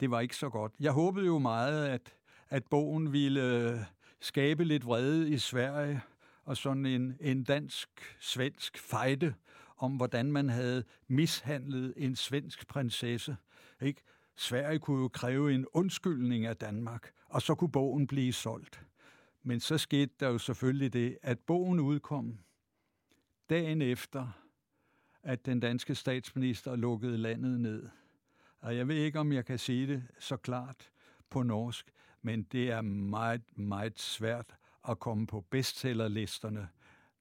det 0.00 0.10
var 0.10 0.20
ikke 0.20 0.36
så 0.36 0.48
godt. 0.48 0.72
Jeg 0.80 0.92
håbede 0.92 1.26
jo 1.26 1.38
meget, 1.38 1.86
at, 1.86 2.14
at 2.48 2.64
bogen 2.64 3.12
ville 3.12 3.42
øh, 3.42 3.78
skabe 4.20 4.64
lidt 4.64 4.86
vrede 4.86 5.30
i 5.30 5.38
Sverige, 5.38 6.00
og 6.44 6.56
sådan 6.56 6.86
en, 6.86 7.16
en 7.20 7.44
dansk-svensk 7.44 8.78
fejde 8.78 9.34
om, 9.82 9.96
hvordan 9.96 10.32
man 10.32 10.48
havde 10.48 10.84
mishandlet 11.08 11.94
en 11.96 12.16
svensk 12.16 12.66
prinsesse. 12.66 13.36
Ikke? 13.80 14.02
Sverige 14.36 14.78
kunne 14.78 15.00
jo 15.02 15.08
kræve 15.08 15.54
en 15.54 15.66
undskyldning 15.72 16.46
af 16.46 16.56
Danmark, 16.56 17.12
og 17.28 17.42
så 17.42 17.54
kunne 17.54 17.72
bogen 17.72 18.06
blive 18.06 18.32
solgt. 18.32 18.86
Men 19.42 19.60
så 19.60 19.78
skete 19.78 20.12
der 20.20 20.28
jo 20.28 20.38
selvfølgelig 20.38 20.92
det, 20.92 21.18
at 21.22 21.38
bogen 21.38 21.80
udkom 21.80 22.38
dagen 23.50 23.82
efter, 23.82 24.28
at 25.22 25.46
den 25.46 25.60
danske 25.60 25.94
statsminister 25.94 26.76
lukkede 26.76 27.18
landet 27.18 27.60
ned. 27.60 27.88
Og 28.58 28.76
jeg 28.76 28.88
ved 28.88 28.96
ikke, 28.96 29.20
om 29.20 29.32
jeg 29.32 29.44
kan 29.44 29.58
sige 29.58 29.86
det 29.86 30.02
så 30.18 30.36
klart 30.36 30.90
på 31.30 31.42
norsk, 31.42 31.92
men 32.22 32.42
det 32.42 32.70
er 32.70 32.80
meget, 32.80 33.58
meget 33.58 33.98
svært 33.98 34.56
at 34.88 34.98
komme 34.98 35.26
på 35.26 35.40
bestsellerlisterne, 35.40 36.68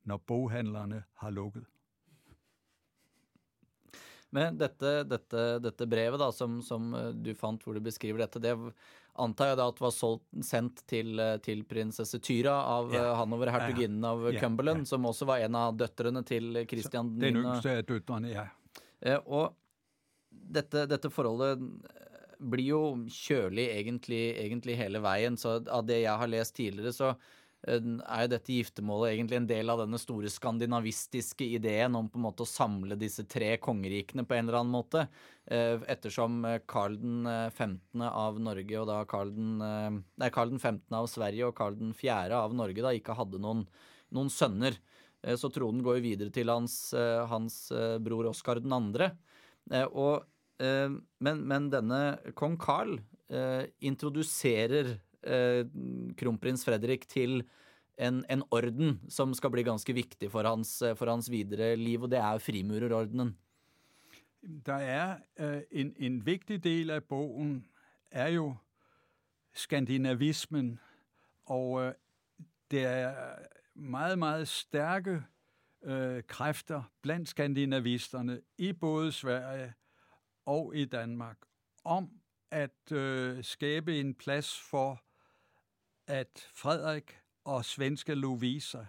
når 0.04 0.18
boghandlerne 0.18 1.04
har 1.14 1.30
lukket. 1.30 1.66
Men 4.32 4.58
dette, 4.60 5.04
dette, 5.04 5.46
dette 5.60 5.88
brevet 5.92 6.20
da, 6.22 6.32
som, 6.32 6.62
som, 6.64 6.92
eh, 6.96 7.10
du 7.12 7.34
fant 7.36 7.62
hvor 7.64 7.76
du 7.76 7.84
beskriver 7.84 8.24
dette, 8.24 8.42
det 8.44 8.56
antar 9.20 9.52
jeg 9.52 9.60
da 9.60 9.68
at 9.68 9.82
var 9.84 9.92
solgt, 9.92 10.24
sendt 10.48 10.84
til, 10.88 11.20
eh, 11.20 11.38
til 11.44 11.66
prinsesse 11.68 12.22
Tyra 12.24 12.54
av. 12.72 12.94
Eh, 12.96 13.10
Hanover, 13.20 13.52
hertuginnen 13.52 14.06
av 14.08 14.24
ja, 14.32 14.40
Cumberland, 14.40 14.86
ja. 14.86 14.92
som 14.94 15.08
også 15.10 15.28
var 15.28 15.44
en 15.44 15.58
av 15.60 15.76
døtrene 15.80 16.24
til 16.28 16.64
Christian 16.70 17.12
9. 17.18 17.26
Den 17.26 17.42
yngste 17.44 17.76
av 17.82 17.90
døtrene, 17.90 18.32
ja. 18.32 18.48
Og 19.26 19.52
dette, 20.32 20.86
dette 20.88 21.10
forholdet 21.12 21.60
blir 22.42 22.72
jo 22.72 22.82
kjølig 23.12 23.68
egentlig, 23.76 24.24
egentlig, 24.42 24.78
hele 24.80 25.02
veien. 25.04 25.38
Så 25.38 25.60
av 25.62 25.86
det 25.88 26.02
jeg 26.04 26.18
har 26.24 26.32
lest 26.32 26.56
tidligere, 26.58 26.94
så 26.96 27.12
eh, 27.12 27.28
Eh, 27.68 27.78
er 27.78 28.24
jo 28.26 28.32
dette 28.32 28.56
giftermålet 28.56 29.12
egentlig 29.12 29.38
en 29.38 29.50
del 29.50 29.70
av 29.70 29.84
denne 29.84 30.00
store 30.02 30.30
skandinavistiske 30.34 31.46
ideen 31.58 31.96
om 31.98 32.08
på 32.10 32.18
en 32.18 32.26
måte 32.26 32.46
å 32.46 32.50
samle 32.50 32.98
disse 33.00 33.28
tre 33.30 33.54
kongerikene 33.62 34.26
på 34.26 34.38
en 34.38 34.48
eller 34.48 34.62
annen 34.62 34.74
måte. 34.74 35.06
Eh, 35.46 35.78
ettersom 35.94 36.40
eh, 36.50 36.62
Karl 36.66 36.98
den 37.02 37.28
15. 37.28 38.02
av 38.08 38.40
Norge 38.42 38.80
og 38.82 38.90
da 38.90 39.02
Karl 39.10 39.34
den, 39.36 39.60
nei, 39.62 40.32
Karl 40.34 40.56
den 40.56 40.62
15. 40.62 40.88
av 40.98 41.10
Sverige 41.12 41.52
og 41.52 41.56
Karl 41.58 41.78
den 41.78 41.94
4. 41.98 42.34
av 42.38 42.58
Norge 42.58 42.86
da 42.86 42.96
ikke 42.98 43.18
hadde 43.18 43.42
noen, 43.42 43.68
noen 44.16 44.34
sønner. 44.34 44.80
Så 45.38 45.52
tronen 45.54 45.84
går 45.86 46.00
jo 46.00 46.02
videre 46.02 46.34
til 46.34 46.50
hans, 46.50 46.96
hans 47.30 47.68
bror 48.02 48.32
Oskar 48.32 48.58
2. 48.58 49.10
Og 50.02 50.24
men, 51.22 51.44
men, 51.46 51.68
denne 51.70 52.00
kong 52.38 52.56
Karl 52.62 52.96
eh, 53.30 53.70
introduserer 53.86 54.96
eh, 55.24 55.66
kronprins 56.18 56.66
Fredrik 56.66 57.08
til 57.10 57.44
en, 58.02 58.24
en, 58.30 58.44
orden 58.52 59.00
som 59.10 59.34
skal 59.38 59.52
bli 59.54 59.64
ganske 59.68 59.94
viktig 59.94 60.32
for 60.32 60.48
hans, 60.48 60.82
eh, 60.82 60.96
for 60.98 61.12
hans 61.12 61.30
videre 61.32 61.76
liv, 61.76 62.02
og 62.02 62.12
det 62.12 62.20
er 62.20 62.38
frimurerordenen. 62.38 63.36
Der 64.66 64.74
er 64.74 65.18
eh, 65.38 65.62
en, 65.72 65.94
en 65.98 66.26
vigtig 66.26 66.64
del 66.64 66.90
av 66.90 67.02
bogen 67.02 67.66
er 68.12 68.34
jo 68.34 68.56
skandinavismen, 69.54 70.80
og 71.46 71.84
eh, 71.86 71.94
det 72.72 72.86
er 72.86 73.36
meget, 73.76 74.20
meget 74.20 74.48
stærke 74.48 75.24
øh, 75.84 76.24
kræfter 76.28 76.84
blandt 77.02 77.30
skandinavisterne 77.30 78.42
i 78.58 78.74
både 78.74 79.12
Sverige 79.12 79.74
og 80.46 80.76
i 80.76 80.86
Danmark 80.86 81.38
om 81.84 82.10
at 82.52 82.92
øh, 82.92 83.44
skabe 83.44 84.00
en 84.00 84.14
plads 84.14 84.60
for, 84.60 85.04
at 86.08 86.50
Frederik 86.54 87.20
og 87.44 87.66
svenske 87.66 88.16
Lovisa 88.16 88.86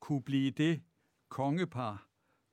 kunne 0.00 0.22
blive 0.22 0.50
det 0.50 0.82
kongepar, 1.28 2.06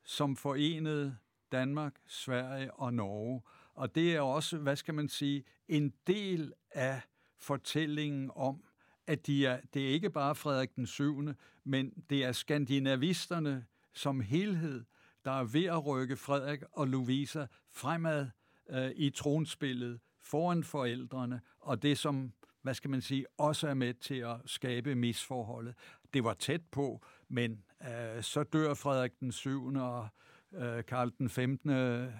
som 0.03 0.35
forenede 0.35 1.17
Danmark, 1.51 1.95
Sverige 2.07 2.73
og 2.73 2.93
Norge. 2.93 3.41
Og 3.73 3.95
det 3.95 4.15
er 4.15 4.21
også, 4.21 4.57
hvad 4.57 4.75
skal 4.75 4.93
man 4.93 5.09
sige, 5.09 5.43
en 5.67 5.93
del 6.07 6.53
af 6.71 7.01
fortællingen 7.37 8.31
om, 8.35 8.63
at 9.07 9.27
de 9.27 9.45
er, 9.45 9.61
det 9.73 9.87
er 9.87 9.89
ikke 9.89 10.09
bare 10.09 10.35
Frederik 10.35 10.75
den 10.75 10.87
7., 10.87 11.23
men 11.63 11.93
det 12.09 12.23
er 12.23 12.31
skandinavisterne 12.31 13.65
som 13.93 14.19
helhed, 14.19 14.83
der 15.25 15.31
er 15.31 15.43
ved 15.43 15.65
at 15.65 15.85
rykke 15.85 16.17
Frederik 16.17 16.63
og 16.71 16.87
Louisa 16.87 17.45
fremad 17.71 18.29
øh, 18.69 18.91
i 18.95 19.09
tronspillet 19.09 19.99
foran 20.19 20.63
forældrene, 20.63 21.41
og 21.59 21.81
det 21.81 21.97
som, 21.97 22.33
hvad 22.61 22.73
skal 22.73 22.89
man 22.89 23.01
sige, 23.01 23.25
også 23.37 23.67
er 23.67 23.73
med 23.73 23.93
til 23.93 24.15
at 24.15 24.35
skabe 24.45 24.95
misforholdet. 24.95 25.75
Det 26.13 26.23
var 26.23 26.33
tæt 26.33 26.61
på, 26.71 27.01
men 27.27 27.63
øh, 27.81 28.23
så 28.23 28.43
dør 28.43 28.73
Frederik 28.73 29.19
den 29.19 29.31
7. 29.31 29.73
og 29.75 30.07
øh, 30.53 30.85
Karl 30.85 31.11
den 31.17 31.29
15. 31.29 31.69
Øh, 31.69 32.13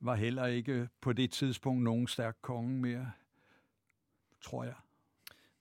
var 0.00 0.14
heller 0.14 0.46
ikke 0.46 0.88
på 1.00 1.12
det 1.12 1.30
tidspunkt 1.30 1.82
nogen 1.82 2.06
stærk 2.06 2.36
konge 2.42 2.80
mere, 2.80 3.10
tror 4.40 4.64
jeg. 4.64 4.74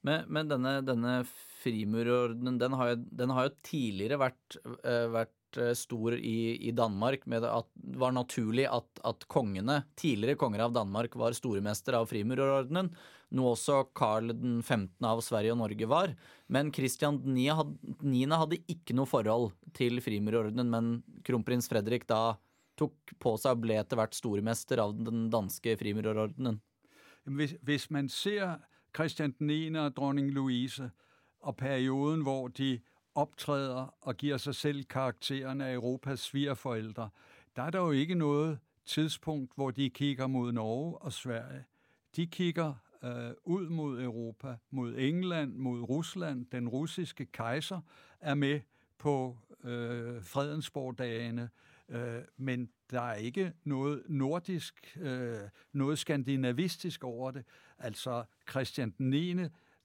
Men, 0.02 0.22
men 0.28 0.50
denne, 0.50 0.82
denne 0.88 1.26
frimurordenen, 1.63 2.60
den 2.60 2.74
har, 2.74 2.89
jo, 2.89 2.96
den 2.96 3.30
har 3.30 3.44
jo 3.44 3.50
tidligere 3.63 4.20
vært, 4.20 4.58
øh, 4.65 5.13
vært 5.13 5.34
Eh, 5.58 5.74
stor 5.74 6.16
i, 6.16 6.68
i 6.68 6.72
Danmark 6.72 7.26
med 7.26 7.44
at 7.44 7.68
det 7.76 8.00
var 8.00 8.14
naturlig 8.16 8.68
at, 8.72 8.88
at, 9.04 9.26
kongene, 9.32 9.82
tidligere 10.00 10.40
konger 10.40 10.66
av 10.66 10.76
Danmark, 10.76 11.16
var 11.20 11.36
stormester 11.36 11.98
av 11.98 12.08
frimurerordenen, 12.08 12.92
noe 13.36 13.54
også 13.56 13.82
Karl 13.96 14.32
15. 14.32 14.88
av 15.08 15.22
Sverige 15.24 15.56
og 15.56 15.62
Norge 15.64 15.88
var. 15.92 16.14
Men 16.52 16.72
Kristian 16.72 17.20
9. 17.26 17.48
Hadde, 17.58 18.38
hadde 18.38 18.62
ikke 18.72 18.96
noe 18.96 19.10
forhold 19.10 19.52
til 19.76 20.00
frimurerordenen, 20.04 20.72
men 20.72 21.22
kronprins 21.28 21.70
Fredrik 21.72 22.08
da 22.10 22.38
tok 22.80 23.16
på 23.20 23.36
seg 23.40 23.58
og 23.58 23.66
ble 23.66 23.78
etter 23.80 24.00
hvert 24.00 24.16
stormester 24.18 24.82
av 24.84 24.96
den 24.98 25.28
danske 25.34 25.76
frimurerordenen. 25.80 26.62
Hvis, 27.28 27.58
hvis 27.62 27.90
man 27.94 28.08
ser 28.10 28.62
Christian 28.96 29.36
9. 29.40 29.76
og 29.78 29.96
dronning 29.96 30.32
Louise 30.34 30.90
og 31.42 31.58
perioden 31.60 32.24
hvor 32.26 32.50
de 32.56 32.80
optræder 33.15 33.95
og 34.02 34.17
giver 34.17 34.38
sig 34.38 34.56
selv 34.56 34.84
karakteren 34.84 35.62
af 35.62 35.74
Europas 35.74 36.19
svigerforældre, 36.19 37.10
der 37.56 37.63
er 37.63 37.69
der 37.69 37.80
jo 37.80 37.91
ikke 37.91 38.15
noget 38.15 38.60
tidspunkt, 38.86 39.52
hvor 39.56 39.71
de 39.71 39.89
kigger 39.89 40.28
mod 40.28 40.52
Norge 40.52 40.97
og 40.97 41.13
Sverige. 41.13 41.65
De 42.15 42.28
kigger 42.28 42.74
øh, 43.04 43.32
ud 43.43 43.69
mod 43.69 44.02
Europa, 44.02 44.56
mod 44.71 44.95
England, 44.97 45.54
mod 45.56 45.82
Rusland. 45.82 46.45
Den 46.45 46.69
russiske 46.69 47.26
kejser 47.26 47.82
er 48.19 48.34
med 48.34 48.60
på 48.97 49.38
øh, 49.63 50.24
fredensborgdagene, 50.24 51.50
øh, 51.89 52.21
men 52.38 52.69
der 52.91 53.02
er 53.02 53.15
ikke 53.15 53.54
noget 53.63 54.04
nordisk, 54.08 54.97
øh, 55.02 55.36
noget 55.74 56.00
skandinavistisk 56.00 57.04
over 57.04 57.32
det. 57.32 57.45
Altså 57.78 58.24
Christian 58.50 58.93
den 58.97 59.10
9. 59.10 59.36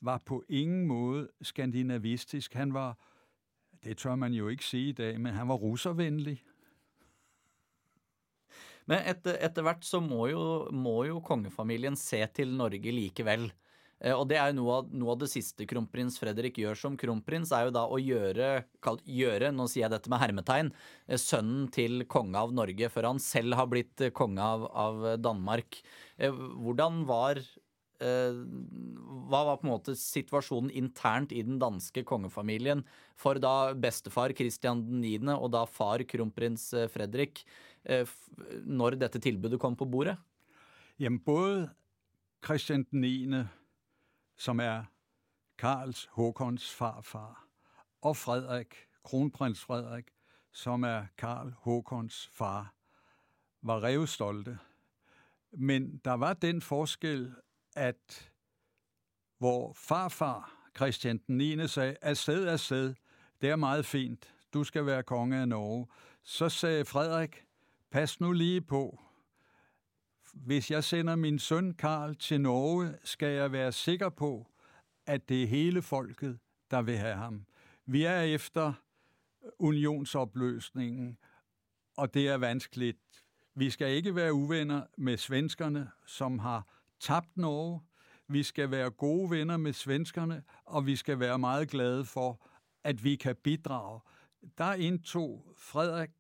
var 0.01 0.19
på 0.19 0.45
ingen 0.49 0.87
måde 0.87 1.29
skandinavistisk. 1.43 2.55
Han 2.55 2.75
var 2.75 2.99
det 3.85 3.99
tør 4.01 4.17
man 4.21 4.35
jo 4.35 4.49
ikke 4.53 4.65
sige 4.65 4.93
i 4.93 4.97
dag, 4.97 5.19
men 5.21 5.35
han 5.35 5.49
var 5.49 5.61
russervenlig. 5.63 6.39
Men 8.87 9.03
etter, 9.11 9.39
etter 9.43 9.67
hvert 9.67 9.85
så 9.87 10.01
må 10.03 10.29
jo, 10.31 10.43
må 10.71 11.01
jo, 11.09 11.21
kongefamilien 11.27 11.99
se 11.99 12.21
til 12.37 12.53
Norge 12.55 12.93
likevel. 12.95 13.49
Eh, 13.99 14.13
og 14.13 14.29
det 14.31 14.39
er 14.39 14.53
jo 14.53 14.59
noe 14.61 14.77
av, 14.79 14.93
noe 14.95 15.15
av, 15.15 15.21
det 15.23 15.31
siste 15.33 15.67
kronprins 15.69 16.19
Fredrik 16.21 16.61
gjør 16.61 16.79
som 16.79 16.99
kronprins, 17.01 17.51
er 17.57 17.67
jo 17.67 17.75
da 17.75 17.87
å 17.89 17.99
gjøre, 17.99 18.51
kalt, 18.85 19.03
gjøre 19.09 19.51
nå 19.55 19.67
sier 19.73 19.87
jeg 19.87 19.95
dette 19.97 20.13
med 20.13 20.23
hermetegn, 20.23 20.73
eh, 21.09 21.21
sønnen 21.21 21.67
til 21.75 22.05
konge 22.13 22.39
av 22.39 22.55
Norge, 22.55 22.91
før 22.93 23.11
han 23.11 23.23
selv 23.23 23.59
har 23.59 23.71
blitt 23.73 24.07
konge 24.17 24.51
av, 24.55 24.69
av 24.71 25.07
Danmark. 25.25 25.81
Eh, 26.21 26.31
hvordan 26.31 27.03
var 27.09 27.43
Eh, 28.03 28.41
hva 29.27 29.43
var 29.49 29.57
på 29.61 29.67
en 29.67 29.73
måte 29.73 29.95
situasjonen 29.97 30.73
internt 30.77 31.33
i 31.33 31.41
den 31.47 31.57
danske 31.61 32.03
kongefamilien 32.05 32.83
for 33.17 33.41
da 33.41 33.73
bestefar 33.73 34.35
Christian 34.37 34.83
9. 35.01 35.23
og 35.33 35.51
da 35.55 35.65
far 35.65 36.05
kronprins 36.05 36.69
eh, 36.77 36.91
Fredrik, 36.93 37.41
eh, 37.85 38.05
når 38.65 38.99
dette 39.01 39.23
tilbudet 39.23 39.61
kom 39.63 39.77
på 39.77 39.89
bordet? 39.89 40.19
Jamen, 41.01 41.23
både 41.25 41.71
Christian 42.45 42.85
9 42.93 43.47
som 44.37 44.61
er 44.61 44.91
Karls 45.59 46.05
Håkons 46.13 46.69
farfar, 46.77 47.47
og 48.03 48.17
Frederik, 48.17 48.77
kronprins 49.05 49.65
Frederik, 49.65 50.13
som 50.53 50.85
er 50.85 51.09
Karl 51.17 51.55
Håkons 51.65 52.27
far, 52.33 52.75
var 53.63 53.81
revstolte. 53.81 54.59
Men 55.53 56.01
der 56.05 56.17
var 56.17 56.35
den 56.35 56.61
forskel, 56.61 57.35
at 57.77 58.31
hvor 59.39 59.73
farfar 59.73 60.69
Christian 60.77 61.21
den 61.27 61.37
9. 61.37 61.69
sagde, 61.69 61.97
afsted, 62.03 62.49
afsted, 62.49 62.95
det 63.41 63.51
er 63.51 63.57
meget 63.57 63.87
fint, 63.87 64.35
du 64.55 64.65
skal 64.65 64.87
være 64.87 65.03
konge 65.03 65.37
af 65.37 65.49
Norge, 65.49 65.87
så 66.23 66.49
sagde 66.49 66.85
Frederik, 66.85 67.45
pas 67.91 68.21
nu 68.21 68.33
lige 68.33 68.61
på, 68.61 69.03
hvis 70.33 70.71
jeg 70.71 70.85
sender 70.85 71.17
min 71.17 71.39
søn 71.39 71.75
Karl 71.75 72.15
til 72.15 72.41
Norge, 72.41 72.95
skal 73.05 73.29
jeg 73.29 73.53
være 73.53 73.73
sikker 73.73 74.09
på, 74.09 74.47
at 75.07 75.29
det 75.29 75.43
er 75.43 75.47
hele 75.47 75.83
folket, 75.83 76.39
der 76.71 76.83
vil 76.83 76.97
have 76.97 77.15
ham. 77.15 77.47
Vi 77.87 78.05
er 78.05 78.21
efter 78.21 78.73
unionsopløsningen, 79.59 81.19
og 81.97 82.15
det 82.15 82.29
er 82.29 82.37
vanskeligt. 82.37 83.25
Vi 83.55 83.71
skal 83.71 83.91
ikke 83.91 84.15
være 84.15 84.33
uvenner 84.33 84.87
med 84.99 85.17
svenskerne, 85.17 85.91
som 86.07 86.39
har 86.39 86.76
tabt 87.01 87.37
Norge. 87.37 87.81
Vi 88.29 88.43
skal 88.43 88.71
være 88.71 88.91
gode 88.91 89.31
venner 89.31 89.57
med 89.57 89.73
svenskerne, 89.73 90.43
og 90.65 90.87
vi 90.87 90.97
skal 90.97 91.21
være 91.21 91.39
meget 91.39 91.69
glade 91.69 92.05
for, 92.05 92.47
at 92.85 93.05
vi 93.05 93.17
kan 93.17 93.37
bidrage. 93.37 94.01
Der 94.59 94.73
indtog 94.73 95.55
Frederik, 95.57 96.11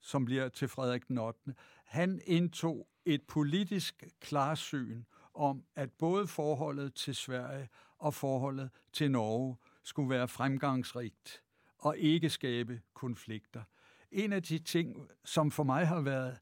som 0.00 0.24
bliver 0.24 0.48
til 0.48 0.68
Frederik 0.68 1.08
den 1.08 1.18
8., 1.18 1.54
han 1.84 2.20
indtog 2.26 2.88
et 3.04 3.22
politisk 3.22 4.04
klarsyn 4.20 5.04
om, 5.34 5.64
at 5.74 5.92
både 5.92 6.26
forholdet 6.26 6.94
til 6.94 7.14
Sverige 7.14 7.68
og 7.98 8.14
forholdet 8.14 8.70
til 8.92 9.10
Norge 9.10 9.56
skulle 9.82 10.10
være 10.10 10.28
fremgangsrigt 10.28 11.42
og 11.78 11.98
ikke 11.98 12.30
skabe 12.30 12.80
konflikter. 12.94 13.62
En 14.10 14.32
af 14.32 14.42
de 14.42 14.58
ting, 14.58 15.08
som 15.24 15.50
for 15.50 15.62
mig 15.62 15.86
har 15.86 16.00
været, 16.00 16.38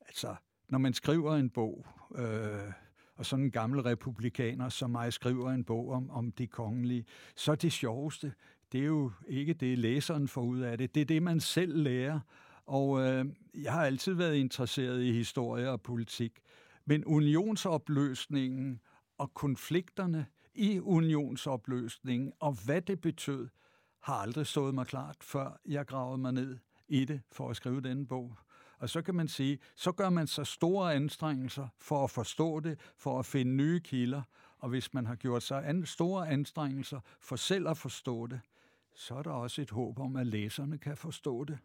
altså 0.00 0.36
når 0.68 0.78
man 0.78 0.94
skriver 0.94 1.36
en 1.36 1.50
bog, 1.50 1.86
øh, 2.14 2.72
og 3.18 3.26
sådan 3.26 3.44
en 3.44 3.50
gammel 3.50 3.80
republikaner 3.80 4.68
som 4.68 4.90
mig 4.90 5.12
skriver 5.12 5.50
en 5.50 5.64
bog 5.64 5.90
om, 5.92 6.10
om 6.10 6.32
de 6.32 6.46
kongelige, 6.46 7.04
så 7.36 7.54
det 7.54 7.72
sjoveste, 7.72 8.32
det 8.72 8.80
er 8.80 8.84
jo 8.84 9.12
ikke 9.28 9.54
det, 9.54 9.78
læseren 9.78 10.28
får 10.28 10.42
ud 10.42 10.60
af 10.60 10.78
det, 10.78 10.94
det 10.94 11.00
er 11.00 11.04
det, 11.04 11.22
man 11.22 11.40
selv 11.40 11.76
lærer. 11.76 12.20
Og 12.66 13.00
øh, 13.00 13.26
jeg 13.54 13.72
har 13.72 13.84
altid 13.84 14.14
været 14.14 14.36
interesseret 14.36 15.02
i 15.02 15.12
historie 15.12 15.70
og 15.70 15.82
politik. 15.82 16.40
Men 16.84 17.04
unionsopløsningen 17.04 18.80
og 19.18 19.34
konflikterne 19.34 20.26
i 20.54 20.80
unionsopløsningen 20.80 22.32
og 22.40 22.56
hvad 22.64 22.82
det 22.82 23.00
betød, 23.00 23.48
har 24.00 24.14
aldrig 24.14 24.46
stået 24.46 24.74
mig 24.74 24.86
klart, 24.86 25.16
før 25.20 25.60
jeg 25.66 25.86
gravede 25.86 26.18
mig 26.18 26.32
ned 26.32 26.58
i 26.88 27.04
det 27.04 27.20
for 27.32 27.50
at 27.50 27.56
skrive 27.56 27.80
denne 27.80 28.06
bog. 28.06 28.36
Og 28.78 28.90
så 28.90 29.02
kan 29.02 29.14
man 29.14 29.28
sige, 29.28 29.58
så 29.76 29.92
gør 29.92 30.10
man 30.10 30.26
sig 30.26 30.46
store 30.46 30.94
anstrengelser 30.94 31.68
for 31.78 32.04
at 32.04 32.10
forstå 32.10 32.60
det, 32.60 32.80
for 32.96 33.18
at 33.18 33.26
finde 33.26 33.52
nye 33.52 33.80
kilder. 33.80 34.22
Og 34.58 34.68
hvis 34.68 34.94
man 34.94 35.06
har 35.06 35.14
gjort 35.14 35.42
sig 35.42 35.82
store 35.84 36.28
anstrengelser 36.28 37.00
for 37.20 37.36
selv 37.36 37.68
at 37.68 37.78
forstå 37.78 38.26
det, 38.26 38.40
så 38.94 39.14
er 39.14 39.22
der 39.22 39.30
også 39.30 39.62
et 39.62 39.70
håb 39.70 39.98
om, 39.98 40.16
at 40.16 40.26
læserne 40.26 40.78
kan 40.78 40.96
forstå 40.96 41.44
det. 41.44 41.58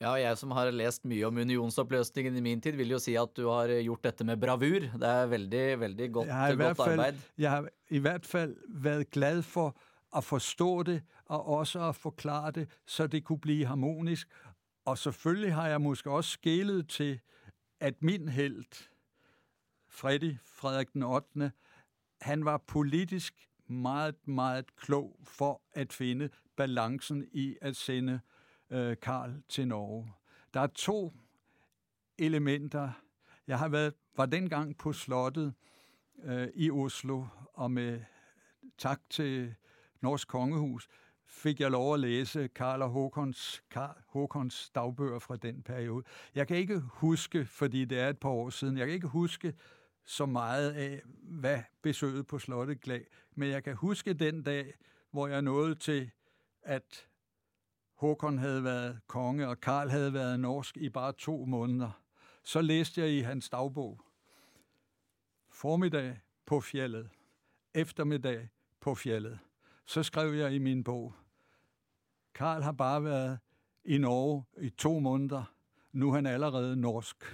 Ja, 0.00 0.10
jeg 0.18 0.38
som 0.38 0.50
har 0.50 0.70
lest 0.74 1.04
mye 1.04 1.26
om 1.28 1.36
unionsoppløsningen 1.36 2.36
i 2.36 2.40
min 2.42 2.60
tid, 2.60 2.72
vil 2.78 2.90
jo 2.90 2.98
si 2.98 3.14
at 3.14 3.36
du 3.36 3.48
har 3.48 3.70
gjort 3.82 4.02
dette 4.04 4.24
med 4.24 4.36
bravur. 4.36 4.82
Det 4.98 5.08
er 5.08 5.26
veldig, 5.26 5.80
veldig 5.80 6.12
godt, 6.12 6.28
jeg 6.28 6.56
godt 6.58 6.76
fald, 6.76 6.98
arbeid. 7.00 7.14
Jeg 7.38 7.50
har 7.50 7.68
i 7.90 7.98
hvert 7.98 8.26
fall 8.26 8.56
været 8.68 9.10
glad 9.10 9.42
for 9.42 9.76
at 10.16 10.24
forstå 10.24 10.82
det, 10.82 11.02
og 11.24 11.46
også 11.48 11.88
at 11.88 11.96
forklare 11.96 12.50
det, 12.50 12.68
så 12.86 13.06
det 13.06 13.24
kunne 13.24 13.38
blive 13.40 13.66
harmonisk. 13.66 14.28
Og 14.84 14.98
selvfølgelig 14.98 15.54
har 15.54 15.68
jeg 15.68 15.80
måske 15.80 16.10
også 16.10 16.30
skælet 16.30 16.88
til, 16.88 17.20
at 17.80 18.02
min 18.02 18.28
held, 18.28 18.64
Freddy 19.88 20.36
Frederik 20.44 20.92
den 20.92 21.02
8., 21.02 21.52
han 22.20 22.44
var 22.44 22.58
politisk 22.58 23.48
meget, 23.66 24.28
meget 24.28 24.76
klog 24.76 25.20
for 25.24 25.62
at 25.72 25.92
finde 25.92 26.30
balancen 26.56 27.28
i 27.32 27.56
at 27.60 27.76
sende 27.76 28.20
øh, 28.70 28.96
Karl 29.02 29.42
til 29.48 29.68
Norge. 29.68 30.12
Der 30.54 30.60
er 30.60 30.66
to 30.66 31.12
elementer. 32.18 32.90
Jeg 33.46 33.58
har 33.58 33.68
været, 33.68 33.94
var 34.16 34.26
dengang 34.26 34.78
på 34.78 34.92
slottet 34.92 35.54
øh, 36.22 36.48
i 36.54 36.70
Oslo, 36.70 37.24
og 37.52 37.70
med 37.70 38.00
tak 38.78 39.00
til 39.10 39.54
Norsk 40.00 40.28
Kongehus, 40.28 40.88
fik 41.32 41.60
jeg 41.60 41.70
lov 41.70 41.94
at 41.94 42.00
læse 42.00 42.48
Karl 42.48 42.82
og 42.82 42.90
Håkons, 42.90 43.62
Karl 43.70 43.96
Håkons 44.06 44.70
dagbøger 44.70 45.18
fra 45.18 45.36
den 45.36 45.62
periode. 45.62 46.04
Jeg 46.34 46.48
kan 46.48 46.56
ikke 46.56 46.80
huske, 46.80 47.46
fordi 47.46 47.84
det 47.84 47.98
er 47.98 48.08
et 48.08 48.18
par 48.18 48.28
år 48.28 48.50
siden, 48.50 48.78
jeg 48.78 48.86
kan 48.86 48.94
ikke 48.94 49.06
huske 49.06 49.54
så 50.04 50.26
meget 50.26 50.72
af, 50.72 51.02
hvad 51.22 51.58
besøget 51.82 52.26
på 52.26 52.38
slottet 52.38 52.80
gav, 52.80 53.00
men 53.34 53.50
jeg 53.50 53.64
kan 53.64 53.76
huske 53.76 54.12
den 54.12 54.42
dag, 54.42 54.74
hvor 55.10 55.26
jeg 55.26 55.42
nåede 55.42 55.74
til, 55.74 56.10
at 56.62 57.08
Håkon 57.94 58.38
havde 58.38 58.64
været 58.64 59.00
konge, 59.06 59.48
og 59.48 59.60
Karl 59.60 59.88
havde 59.88 60.12
været 60.12 60.40
norsk 60.40 60.76
i 60.76 60.88
bare 60.88 61.12
to 61.12 61.44
måneder. 61.44 62.02
Så 62.44 62.60
læste 62.60 63.00
jeg 63.00 63.10
i 63.10 63.20
hans 63.20 63.48
dagbog. 63.48 64.00
Formiddag 65.50 66.20
på 66.46 66.60
fjellet. 66.60 67.10
Eftermiddag 67.74 68.48
på 68.80 68.94
fjellet. 68.94 69.38
Så 69.86 70.02
skrev 70.02 70.34
jeg 70.34 70.52
i 70.52 70.58
min 70.58 70.84
bog. 70.84 71.14
Karl 72.36 72.64
har 72.64 72.76
bare 72.76 73.04
været 73.04 73.38
i 73.84 73.98
Norge 73.98 74.44
i 74.62 74.70
to 74.70 74.98
måneder. 75.00 75.48
Nu 75.92 76.10
er 76.10 76.20
han 76.20 76.26
allerede 76.26 76.76
norsk. 76.76 77.24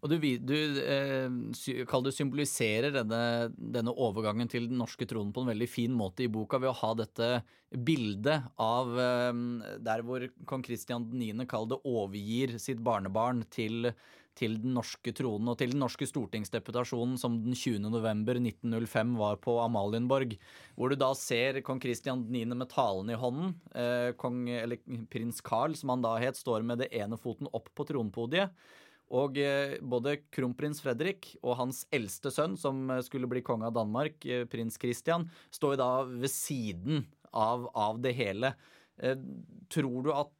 Og 0.00 0.08
du, 0.08 0.16
du 0.16 0.54
eh, 0.56 1.28
øh, 1.28 1.80
kall 1.88 2.06
det 2.06 2.14
symboliserer 2.16 2.88
denne, 2.94 3.50
denne, 3.52 3.92
overgangen 3.92 4.48
til 4.48 4.70
den 4.70 4.80
norske 4.80 5.04
tronen 5.08 5.32
på 5.36 5.44
en 5.44 5.50
veldig 5.52 5.68
fin 5.68 5.92
måte 5.96 6.24
i 6.24 6.30
boka 6.32 6.60
ved 6.60 6.70
å 6.70 6.78
ha 6.78 6.92
dette 6.96 7.28
bildet 7.84 8.48
av 8.60 8.94
øh, 8.96 9.42
der 9.84 10.04
hvor 10.06 10.24
kong 10.48 10.64
Kristian 10.64 11.04
9. 11.12 11.44
kall 11.50 11.68
det 11.68 11.82
overgir 11.84 12.56
sitt 12.62 12.80
barnebarn 12.84 13.44
til, 13.52 13.92
til 14.40 14.56
den 14.62 14.74
norske 14.76 15.12
tronen 15.16 15.52
og 15.52 15.58
til 15.60 15.74
den 15.74 15.82
norske 15.82 16.08
stortingsdeputasjonen 16.08 17.18
som 17.20 17.36
den 17.44 17.56
20. 17.56 17.90
november 17.92 18.40
1905 18.40 19.14
var 19.20 19.40
på 19.44 19.58
Amalienborg. 19.62 20.36
Hvor 20.76 20.92
du 20.92 20.98
da 21.00 21.12
ser 21.18 21.60
kong 21.66 21.82
Kristian 21.82 22.24
9. 22.32 22.46
med 22.54 22.70
talen 22.72 23.12
i 23.12 23.18
hånden. 23.20 23.54
Eh, 23.76 24.10
kong, 24.20 24.46
eller 24.48 24.80
prins 25.12 25.42
Carl, 25.44 25.76
som 25.76 25.92
han 25.94 26.04
da 26.06 26.16
het, 26.22 26.40
står 26.40 26.64
med 26.66 26.80
det 26.84 26.92
ene 26.96 27.20
foten 27.20 27.50
opp 27.52 27.68
på 27.76 27.86
tronpodiet. 27.88 28.56
Og 29.10 29.38
eh, 29.42 29.76
både 29.82 30.20
kronprins 30.30 30.80
Fredrik 30.84 31.32
og 31.42 31.56
hans 31.58 31.82
eldste 31.94 32.30
sønn, 32.32 32.56
som 32.60 32.84
eh, 32.94 33.02
skulle 33.06 33.28
bli 33.30 33.42
konge 33.46 33.66
av 33.66 33.74
Danmark, 33.76 34.22
eh, 34.24 34.46
prins 34.50 34.78
Christian, 34.80 35.26
står 35.50 35.80
da 35.80 35.92
ved 36.06 36.30
siden 36.30 37.04
av, 37.34 37.66
av 37.74 37.98
det 38.02 38.14
hele. 38.18 38.54
Eh, 39.02 39.18
tror 39.72 40.06
du 40.06 40.12
at 40.14 40.30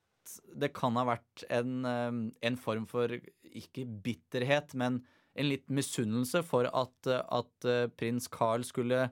det 0.61 0.71
kan 0.77 0.95
ha 0.99 1.07
vært 1.09 1.45
en, 1.51 1.85
eh, 1.85 2.21
en, 2.47 2.59
form 2.61 2.87
for, 2.87 3.11
ikke 3.57 3.87
bitterhet, 4.05 4.75
men 4.75 5.01
en 5.35 5.49
litt 5.49 5.69
misunnelse 5.71 6.43
for 6.47 6.69
at, 6.69 7.11
at 7.11 7.69
eh, 7.69 7.89
prins 7.95 8.29
Carl 8.33 8.65
skulle 8.67 9.09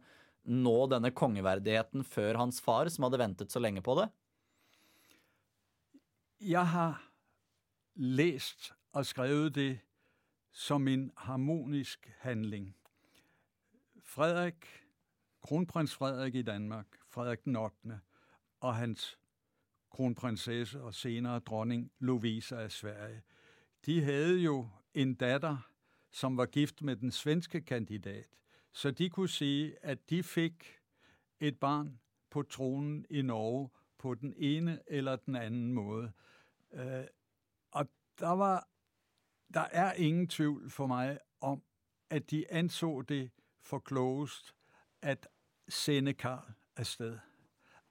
nå 0.49 0.77
denne 0.91 1.13
kongeverdigheten 1.15 2.05
før 2.07 2.41
hans 2.41 2.61
far, 2.65 2.91
som 2.91 3.07
hadde 3.07 3.21
ventet 3.21 3.53
så 3.53 3.63
lenge 3.63 3.83
på 3.85 3.97
det? 4.01 4.09
Jeg 6.39 6.67
har 6.73 7.01
lest 7.99 8.73
og 8.95 9.07
skrevet 9.07 9.55
det 9.55 9.71
som 10.55 10.89
en 10.89 11.09
harmonisk 11.27 12.09
handling. 12.23 12.73
Frederik, 14.03 14.67
kronprins 15.45 15.95
Frederik 15.95 16.35
i 16.35 16.47
Danmark, 16.47 16.99
Frederik 17.11 17.45
den 17.45 17.57
8., 17.57 18.01
og 18.61 18.75
hans 18.75 19.19
kronprinsesse 19.91 20.83
og 20.83 20.95
senere 20.95 21.39
dronning 21.39 21.91
Lovisa 21.99 22.57
af 22.57 22.73
Sverige, 22.73 23.23
de 23.89 24.03
havde 24.03 24.39
jo 24.39 24.69
en 24.95 25.15
datter, 25.15 25.71
som 26.11 26.37
var 26.37 26.47
gift 26.47 26.83
med 26.83 26.97
den 26.97 27.11
svenske 27.11 27.61
kandidat, 27.61 28.29
så 28.73 28.91
de 28.91 29.11
kunne 29.11 29.29
sige, 29.29 29.85
at 29.85 30.11
de 30.11 30.23
fik 30.23 30.79
et 31.41 31.59
barn 31.59 32.01
på 32.31 32.43
tronen 32.43 33.07
i 33.11 33.23
Norge 33.23 33.71
på 33.99 34.15
den 34.15 34.35
ene 34.37 34.81
eller 34.87 35.17
den 35.17 35.37
anden 35.37 35.73
måde. 35.73 36.13
Øh, 36.73 37.05
og 37.71 37.89
der 38.19 38.33
var 38.33 38.69
der 39.55 39.67
er 39.73 39.93
ingen 39.93 40.29
tvivl 40.29 40.71
for 40.71 40.87
mig 40.87 41.19
om, 41.41 41.63
at 42.11 42.31
de 42.31 42.53
anså 42.53 43.03
det 43.03 43.31
for 43.61 43.79
klogest 43.79 44.55
at 45.03 45.29
sende 45.69 46.15
Karl 46.15 46.53
afsted, 46.77 47.19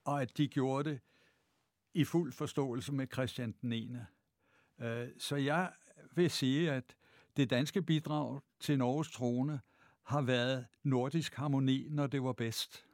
og 0.03 0.21
at 0.21 0.37
de 0.37 0.47
gjorde 0.47 0.89
det 0.89 0.99
i 1.93 2.03
fuld 2.03 2.33
forståelse 2.33 2.93
med 2.93 3.07
Christian 3.13 3.51
den 3.61 3.73
ene. 3.73 4.07
Øh, 4.79 5.09
så 5.17 5.35
jeg 5.35 5.73
vil 6.17 6.31
sige, 6.31 6.71
at 6.71 6.83
det 7.37 7.49
danske 7.49 7.81
bidrag 7.81 8.39
til 8.59 8.77
Norges 8.77 9.11
trone 9.11 9.59
har 10.03 10.21
været 10.21 10.65
nordisk 10.83 11.35
harmoni, 11.35 11.87
når 11.89 12.07
det 12.07 12.23
var 12.23 12.33
bedst. 12.33 12.85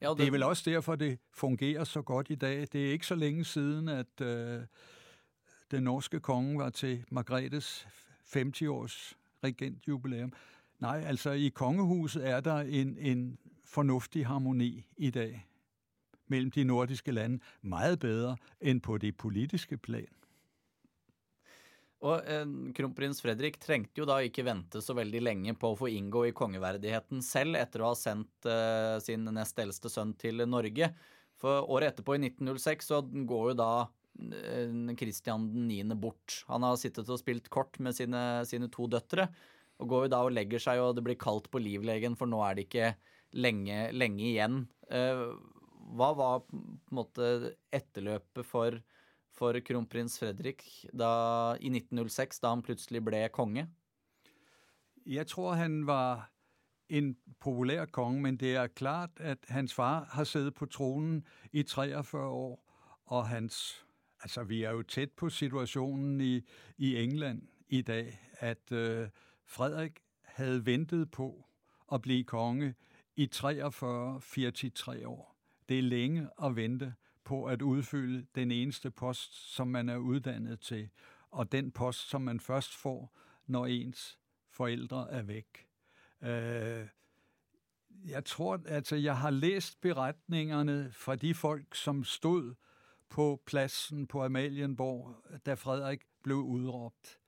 Ja, 0.00 0.08
det... 0.08 0.18
det 0.18 0.26
er 0.26 0.30
vel 0.30 0.42
også 0.42 0.70
derfor, 0.70 0.96
det 0.96 1.18
fungerer 1.32 1.84
så 1.84 2.02
godt 2.02 2.30
i 2.30 2.34
dag. 2.34 2.68
Det 2.72 2.86
er 2.86 2.92
ikke 2.92 3.06
så 3.06 3.14
længe 3.14 3.44
siden, 3.44 3.88
at 3.88 4.20
øh, 4.20 4.62
den 5.70 5.82
norske 5.82 6.20
konge 6.20 6.58
var 6.58 6.70
til 6.70 7.04
Margrethes 7.10 7.88
50-års 8.36 9.16
regentjubilæum. 9.44 10.32
Nej, 10.78 11.02
altså 11.06 11.30
i 11.30 11.48
kongehuset 11.48 12.28
er 12.28 12.40
der 12.40 12.56
en, 12.56 12.98
en 12.98 13.38
fornuftig 13.64 14.26
harmoni 14.26 14.86
i 14.96 15.10
dag 15.10 15.46
mellem 16.26 16.50
de 16.50 16.64
nordiske 16.64 17.12
lande. 17.12 17.38
Meget 17.62 17.98
bedre 17.98 18.36
end 18.60 18.80
på 18.80 18.98
det 18.98 19.16
politiske 19.16 19.76
plan. 19.76 20.08
Og 22.00 22.24
eh, 22.24 22.46
Kronprins 22.76 23.20
Fredrik 23.20 23.58
trengte 23.60 24.00
jo 24.00 24.06
da 24.08 24.20
ikke 24.24 24.44
vente 24.46 24.80
så 24.80 24.96
veldig 24.96 25.20
lenge 25.20 25.54
på 25.60 25.72
å 25.72 25.78
få 25.78 25.90
inngå 25.92 26.26
i 26.30 26.36
kongeverdigheten 26.36 27.20
selv 27.24 27.58
etter 27.60 27.84
å 27.84 27.92
ha 27.92 27.98
sendt 27.98 28.48
eh, 28.48 28.96
sin 29.04 29.28
nest 29.36 29.60
eldste 29.60 29.92
sønn 29.92 30.14
til 30.20 30.40
Norge. 30.48 30.90
For 31.40 31.68
året 31.72 31.94
etterpå, 31.94 32.16
i 32.16 32.22
1906, 32.30 32.88
så 32.88 33.02
går 33.04 33.52
jo 33.52 33.56
da 33.60 33.70
eh, 33.84 34.72
Kristian 35.00 35.46
9. 35.68 35.94
bort. 36.00 36.42
Han 36.48 36.64
har 36.64 36.80
sittet 36.80 37.08
og 37.08 37.20
spilt 37.20 37.52
kort 37.52 37.76
med 37.84 37.96
sine, 37.96 38.44
sine, 38.48 38.70
to 38.72 38.88
døtre. 38.88 39.28
Og 39.80 39.92
går 39.92 40.06
jo 40.06 40.12
da 40.12 40.24
og 40.24 40.34
legger 40.36 40.60
seg, 40.60 40.80
og 40.80 40.96
det 40.96 41.04
blir 41.04 41.20
kaldt 41.20 41.48
på 41.52 41.60
livlegen, 41.60 42.16
for 42.16 42.28
nå 42.28 42.40
er 42.44 42.56
det 42.56 42.68
ikke 42.68 42.92
lenge, 43.40 43.88
lenge 43.96 44.24
igjen. 44.32 44.62
Eh, 44.92 45.26
hva 45.96 46.12
var 46.16 46.42
på 46.46 46.56
en 46.56 46.96
måte 46.96 47.30
etterløpet 47.74 48.46
for, 48.46 48.76
for 49.40 49.56
kronprins 49.64 50.18
Fredrik 50.20 50.64
da, 50.92 51.12
i 51.56 51.72
1906, 51.72 52.42
da 52.42 52.52
han 52.52 52.62
plutselig 52.62 53.00
ble 53.04 53.22
konge? 53.32 53.68
Jeg 55.06 55.26
tror 55.26 55.56
han 55.56 55.86
var 55.88 56.28
en 56.90 57.14
populær 57.40 57.86
konge, 57.88 58.20
men 58.20 58.36
det 58.36 58.56
er 58.56 58.66
klart 58.66 59.10
at 59.16 59.38
hans 59.48 59.74
far 59.74 60.04
har 60.12 60.24
siddet 60.24 60.54
på 60.54 60.66
tronen 60.66 61.24
i 61.52 61.62
43 61.62 62.26
år, 62.26 62.58
og 63.06 63.28
hans 63.28 63.86
Altså, 64.22 64.44
vi 64.44 64.62
er 64.62 64.70
jo 64.70 64.82
tæt 64.82 65.10
på 65.16 65.28
situationen 65.28 66.20
i, 66.20 66.42
i 66.78 66.96
England 66.96 67.42
i 67.68 67.82
dag, 67.82 68.18
at 68.32 68.72
øh, 68.72 69.08
Frederik 69.46 70.00
havde 70.24 70.66
ventet 70.66 71.10
på 71.10 71.44
at 71.92 72.02
blive 72.02 72.24
konge 72.24 72.74
i 73.16 73.30
43-43 73.34 75.06
år. 75.06 75.36
Det 75.68 75.78
er 75.78 75.82
længe 75.82 76.28
at 76.44 76.56
vente 76.56 76.94
på 77.30 77.44
at 77.44 77.62
udfylde 77.62 78.26
den 78.34 78.50
eneste 78.50 78.90
post, 78.90 79.54
som 79.54 79.68
man 79.68 79.88
er 79.88 79.96
uddannet 79.96 80.60
til, 80.60 80.90
og 81.30 81.52
den 81.52 81.70
post, 81.70 82.08
som 82.08 82.22
man 82.22 82.40
først 82.40 82.76
får, 82.76 83.18
når 83.46 83.66
ens 83.66 84.18
forældre 84.50 85.10
er 85.10 85.22
væk. 85.22 85.66
Øh, 86.22 86.86
jeg 88.04 88.24
tror, 88.24 88.60
altså 88.66 88.96
jeg 88.96 89.18
har 89.18 89.30
læst 89.30 89.80
beretningerne 89.80 90.92
fra 90.92 91.16
de 91.16 91.34
folk, 91.34 91.74
som 91.74 92.04
stod 92.04 92.54
på 93.08 93.42
pladsen 93.46 94.06
på 94.06 94.24
Amalienborg, 94.24 95.16
da 95.46 95.54
Frederik 95.54 96.00
blev 96.22 96.36
udråbt. 96.36 97.18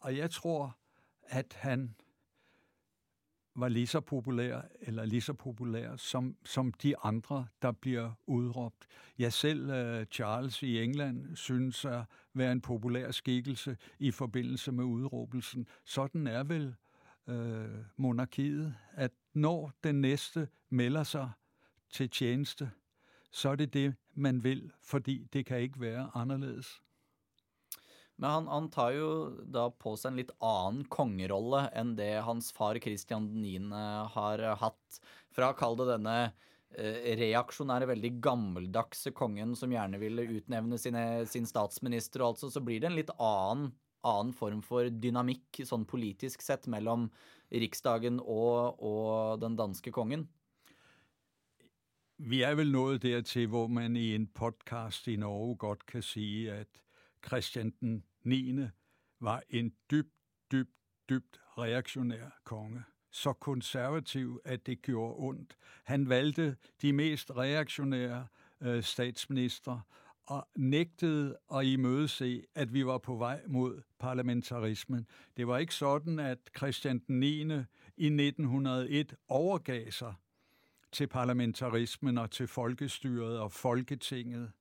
Og 0.00 0.16
jeg 0.16 0.30
tror, 0.30 0.78
at 1.22 1.52
han 1.60 1.94
var 3.54 3.68
lige 3.68 3.86
så 3.86 4.00
populær, 4.00 4.60
eller 4.80 5.04
lige 5.04 5.20
så 5.20 5.32
populær, 5.32 5.96
som, 5.96 6.36
som 6.44 6.72
de 6.72 6.96
andre, 6.96 7.46
der 7.62 7.72
bliver 7.72 8.10
udråbt. 8.26 8.86
Jeg 9.18 9.32
selv, 9.32 9.70
uh, 9.70 10.04
Charles 10.04 10.62
i 10.62 10.82
England, 10.82 11.36
synes 11.36 11.84
at 11.84 12.04
være 12.34 12.52
en 12.52 12.60
populær 12.60 13.10
skikkelse 13.10 13.76
i 13.98 14.10
forbindelse 14.10 14.72
med 14.72 14.84
udråbelsen. 14.84 15.66
Sådan 15.84 16.26
er 16.26 16.44
vel 16.44 16.74
uh, 17.26 17.84
monarkiet, 17.96 18.74
at 18.92 19.10
når 19.34 19.72
den 19.84 20.00
næste 20.00 20.48
melder 20.70 21.02
sig 21.02 21.30
til 21.90 22.10
tjeneste, 22.10 22.70
så 23.30 23.48
er 23.48 23.56
det 23.56 23.74
det, 23.74 23.94
man 24.14 24.44
vil, 24.44 24.72
fordi 24.82 25.26
det 25.32 25.46
kan 25.46 25.60
ikke 25.60 25.80
være 25.80 26.10
anderledes. 26.14 26.82
Men 28.22 28.30
han, 28.30 28.46
han 28.46 28.70
tar 28.70 28.92
jo 28.94 29.06
da 29.50 29.64
på 29.74 29.96
seg 29.98 30.12
en 30.12 30.18
litt 30.20 30.28
annen 30.38 30.84
kongerolle 30.86 31.64
enn 31.74 31.96
det 31.98 32.20
hans 32.22 32.52
far 32.54 32.78
Kristian 32.78 33.24
9. 33.34 33.72
har 34.14 34.42
hatt. 34.60 34.98
Fra 35.34 35.48
å 35.50 35.56
kalle 35.58 35.82
det 35.82 35.96
denne 35.96 36.14
eh, 36.78 37.16
reaksjonære, 37.18 37.88
veldig 37.90 38.12
gammeldagse 38.22 39.10
kongen 39.18 39.56
som 39.58 39.74
gjerne 39.74 39.98
ville 39.98 40.28
utnevne 40.36 40.78
sine, 40.78 41.02
sin 41.26 41.50
statsminister 41.50 42.22
og 42.22 42.36
altså, 42.36 42.52
så 42.54 42.62
blir 42.62 42.84
det 42.84 42.92
en 42.92 43.00
litt 43.00 43.10
annen, 43.16 43.72
annen 44.06 44.30
form 44.38 44.62
for 44.62 44.86
dynamikk 44.86 45.64
sånn 45.66 45.88
politisk 45.90 46.46
sett 46.46 46.70
mellom 46.70 47.08
Riksdagen 47.50 48.22
og, 48.22 48.78
og 48.78 49.42
den 49.42 49.58
danske 49.58 49.90
kongen. 49.90 50.28
Vi 52.22 52.44
er 52.46 52.54
vel 52.54 52.70
nået 52.70 53.02
dertil, 53.02 53.50
hvor 53.50 53.66
man 53.66 53.98
i 53.98 54.12
en 54.14 54.30
podcast 54.30 55.10
i 55.10 55.18
Norge 55.18 55.58
godt 55.66 55.84
kan 55.90 56.06
sige, 56.06 56.62
at 56.62 56.82
Christian 57.26 57.74
den 57.80 58.04
9. 58.24 58.68
var 59.20 59.42
en 59.50 59.72
dybt, 59.90 60.14
dybt, 60.52 60.70
dybt 61.08 61.40
reaktionær 61.58 62.40
konge. 62.44 62.82
Så 63.10 63.32
konservativ, 63.32 64.40
at 64.44 64.66
det 64.66 64.82
gjorde 64.82 65.14
ondt. 65.18 65.56
Han 65.84 66.08
valgte 66.08 66.56
de 66.82 66.92
mest 66.92 67.30
reaktionære 67.30 68.26
øh, 68.60 68.82
statsminister 68.82 69.80
og 70.26 70.48
nægtede 70.56 71.36
at 71.54 71.64
imødese, 71.64 72.44
at 72.54 72.74
vi 72.74 72.86
var 72.86 72.98
på 72.98 73.16
vej 73.16 73.42
mod 73.46 73.82
parlamentarismen. 73.98 75.06
Det 75.36 75.46
var 75.46 75.58
ikke 75.58 75.74
sådan, 75.74 76.18
at 76.18 76.38
Christian 76.56 76.98
den 76.98 77.20
9. 77.20 77.26
i 77.96 78.06
1901 78.06 79.14
overgav 79.28 79.90
sig 79.90 80.14
til 80.92 81.06
parlamentarismen 81.06 82.18
og 82.18 82.30
til 82.30 82.46
folkestyret 82.46 83.38
og 83.38 83.52
Folketinget, 83.52 84.52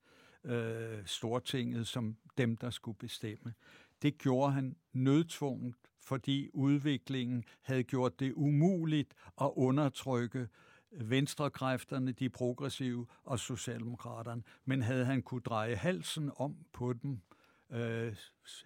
øh, 0.43 1.05
Stortinget, 1.05 1.87
som 1.87 2.17
dem, 2.37 2.57
der 2.57 2.69
skulle 2.69 2.97
bestemme. 2.97 3.53
Det 4.01 4.17
gjorde 4.17 4.51
han 4.51 4.75
nødtvunget, 4.93 5.75
fordi 5.99 6.49
udviklingen 6.53 7.43
havde 7.61 7.83
gjort 7.83 8.19
det 8.19 8.33
umuligt 8.33 9.13
at 9.41 9.51
undertrykke 9.55 10.47
venstrekræfterne, 10.91 12.11
de 12.11 12.29
progressive 12.29 13.07
og 13.23 13.39
socialdemokraterne. 13.39 14.43
Men 14.65 14.81
havde 14.81 15.05
han 15.05 15.21
kunne 15.21 15.41
dreje 15.41 15.75
halsen 15.75 16.31
om 16.35 16.55
på 16.73 16.93
dem 16.93 17.21
øh, 17.69 18.15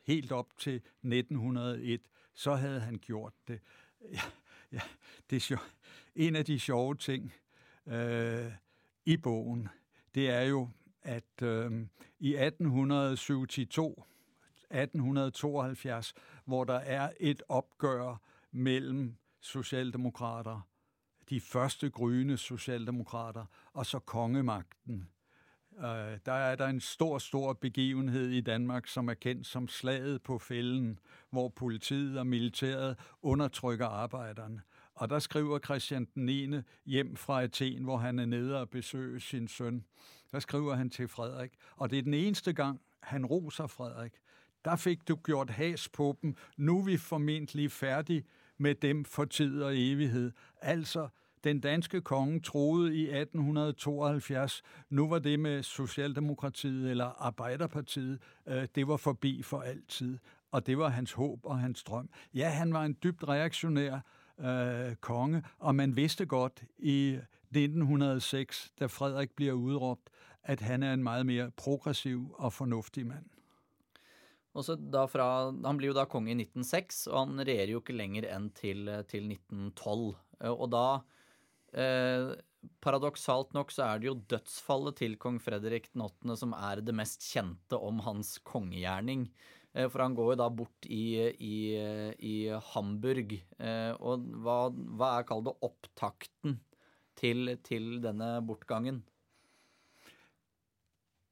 helt 0.04 0.32
op 0.32 0.58
til 0.58 0.75
1901, 0.75 2.01
så 2.34 2.56
havde 2.56 2.80
han 2.80 2.97
gjort 2.97 3.34
det. 3.47 3.60
Ja, 4.01 4.21
ja, 4.71 4.82
det 5.30 5.36
er 5.36 5.39
sjov. 5.39 5.60
En 6.15 6.36
af 6.36 6.45
de 6.45 6.60
sjove 6.60 6.95
ting, 6.95 7.34
øh, 7.88 8.51
i 9.06 9.17
bogen, 9.17 9.67
det 10.15 10.30
er 10.30 10.41
jo, 10.41 10.69
at 11.05 11.41
øh, 11.41 11.71
i 12.19 12.35
1872, 12.35 13.93
1872, 14.71 16.13
hvor 16.45 16.63
der 16.63 16.73
er 16.73 17.09
et 17.19 17.43
opgør 17.49 18.21
mellem 18.51 19.15
socialdemokrater, 19.41 20.67
de 21.29 21.41
første 21.41 21.89
grønne 21.89 22.37
socialdemokrater, 22.37 23.45
og 23.73 23.85
så 23.85 23.99
kongemagten. 23.99 25.09
Øh, 25.77 26.19
der 26.25 26.31
er 26.33 26.55
der 26.55 26.67
en 26.67 26.81
stor, 26.81 27.17
stor 27.17 27.53
begivenhed 27.53 28.29
i 28.29 28.41
Danmark, 28.41 28.87
som 28.87 29.09
er 29.09 29.13
kendt 29.13 29.47
som 29.47 29.67
slaget 29.67 30.23
på 30.23 30.39
fælden, 30.39 30.99
hvor 31.29 31.49
politiet 31.49 32.19
og 32.19 32.27
militæret 32.27 32.97
undertrykker 33.21 33.85
arbejderne. 33.85 34.61
Og 34.95 35.09
der 35.09 35.19
skriver 35.19 35.59
Christian 35.59 36.07
den 36.15 36.25
9. 36.25 36.61
hjem 36.85 37.15
fra 37.15 37.43
Athen, 37.43 37.83
hvor 37.83 37.97
han 37.97 38.19
er 38.19 38.25
nede 38.25 38.61
og 38.61 38.69
besøger 38.69 39.19
sin 39.19 39.47
søn. 39.47 39.85
Der 40.36 40.39
skriver 40.39 40.76
han 40.76 40.89
til 40.89 41.08
Frederik, 41.08 41.52
og 41.76 41.89
det 41.89 42.00
er 42.00 42.04
den 42.04 42.13
eneste 42.13 42.54
gang, 42.54 42.82
han 43.00 43.26
roser 43.26 43.67
Frederik. 43.67 44.12
Der 44.65 44.76
fik 44.76 45.08
du 45.08 45.15
gjort 45.24 45.50
has 45.50 45.89
på 45.89 46.17
dem. 46.21 46.36
Nu 46.58 46.80
er 46.80 46.84
vi 46.84 46.98
formentlig 46.98 47.71
færdige 47.71 48.24
med 48.58 48.76
dem 48.76 49.06
for 49.06 49.26
tid 49.26 49.62
og 49.62 49.71
evighed. 49.78 50.32
Altså, 50.62 51.08
den 51.43 51.60
danske 51.60 52.02
konge 52.02 52.39
troede 52.39 52.95
i 52.95 53.04
1872, 53.04 54.63
nu 54.89 55.10
var 55.10 55.19
det 55.19 55.39
med 55.39 55.63
Socialdemokratiet 55.63 56.91
eller 56.91 57.06
Arbejderpartiet, 57.06 58.19
øh, 58.48 58.67
det 58.76 58.88
var 58.88 58.98
forbi 58.98 59.41
for 59.41 59.62
altid. 59.62 60.17
Og 60.52 60.67
det 60.67 60.78
var 60.78 60.89
hans 60.89 61.12
håb 61.12 61.39
og 61.43 61.60
hans 61.60 61.84
drøm. 61.84 62.10
Ja, 62.34 62.50
han 62.50 62.74
var 62.74 62.86
en 62.86 62.98
dybt 63.04 63.28
reaktionær 63.28 64.00
øh, 64.39 64.95
konge, 64.95 65.43
og 65.60 65.76
man 65.76 65.95
vidste 65.95 66.26
godt 66.26 66.63
i 66.78 67.19
1906, 67.58 68.71
da 68.80 68.86
Frederik 68.86 69.32
bliver 69.36 69.54
udråbt, 69.54 70.10
at 70.45 70.62
han 70.62 70.84
er 70.86 70.93
en 70.93 71.03
meget 71.05 71.25
mere 71.25 71.51
progressiv 71.58 72.27
og 72.38 72.53
fornuftig 72.53 73.05
mand. 73.10 73.25
Og 74.55 74.63
så 74.63 74.77
da 74.79 75.03
fra, 75.12 75.51
Han 75.51 75.77
blir 75.77 75.91
jo 75.91 75.97
da 75.97 76.05
konge 76.08 76.31
i 76.31 76.38
1906, 76.38 77.08
og 77.12 77.17
han 77.25 77.43
regjerer 77.43 77.73
jo 77.73 77.81
ikke 77.84 77.97
lenger 77.97 78.29
enn 78.31 78.49
til, 78.55 78.88
til 79.10 79.27
1912. 79.34 80.13
Eh, 80.41 80.53
og 80.53 80.69
da 80.71 80.86
eh, 81.75 82.36
Paradoksalt 82.81 83.51
nok 83.53 83.69
så 83.73 83.84
er 83.86 83.99
det 84.01 84.08
jo 84.10 84.21
dødsfallet 84.31 84.97
til 84.97 85.19
kong 85.21 85.38
Fredrik 85.43 85.91
8. 85.93 86.38
som 86.39 86.55
er 86.58 86.81
det 86.81 86.95
mest 86.97 87.21
kjente 87.27 87.77
om 87.77 87.99
hans 88.05 88.38
kongegjerning. 88.47 89.27
Eh, 89.75 89.89
for 89.91 90.05
han 90.05 90.15
går 90.17 90.31
jo 90.34 90.39
da 90.39 90.47
bort 90.49 90.88
i, 90.88 91.19
i, 91.36 91.58
i 92.15 92.36
Hamburg. 92.71 93.36
Eh, 93.60 93.91
og 93.99 94.23
hva, 94.45 94.60
hva 94.71 95.12
er 95.17 95.27
kall 95.27 95.43
det 95.45 95.58
opptakten 95.67 96.62
til, 97.19 97.58
til 97.67 97.99
denne 98.03 98.38
bortgangen? 98.47 99.03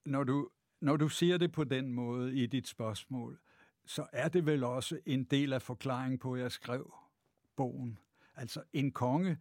Når 0.05 0.23
du, 0.23 0.49
når 0.79 0.97
du 0.97 1.09
siger 1.09 1.37
det 1.37 1.51
på 1.51 1.63
den 1.63 1.93
måde 1.93 2.35
i 2.35 2.45
dit 2.45 2.67
spørgsmål, 2.67 3.39
så 3.85 4.05
er 4.13 4.27
det 4.27 4.45
vel 4.45 4.63
også 4.63 4.99
en 5.05 5.23
del 5.23 5.53
af 5.53 5.61
forklaringen 5.61 6.19
på 6.19 6.33
at 6.33 6.41
jeg 6.41 6.51
skrev 6.51 6.93
bogen. 7.55 7.99
Altså, 8.35 8.63
en 8.73 8.91
konge 8.91 9.37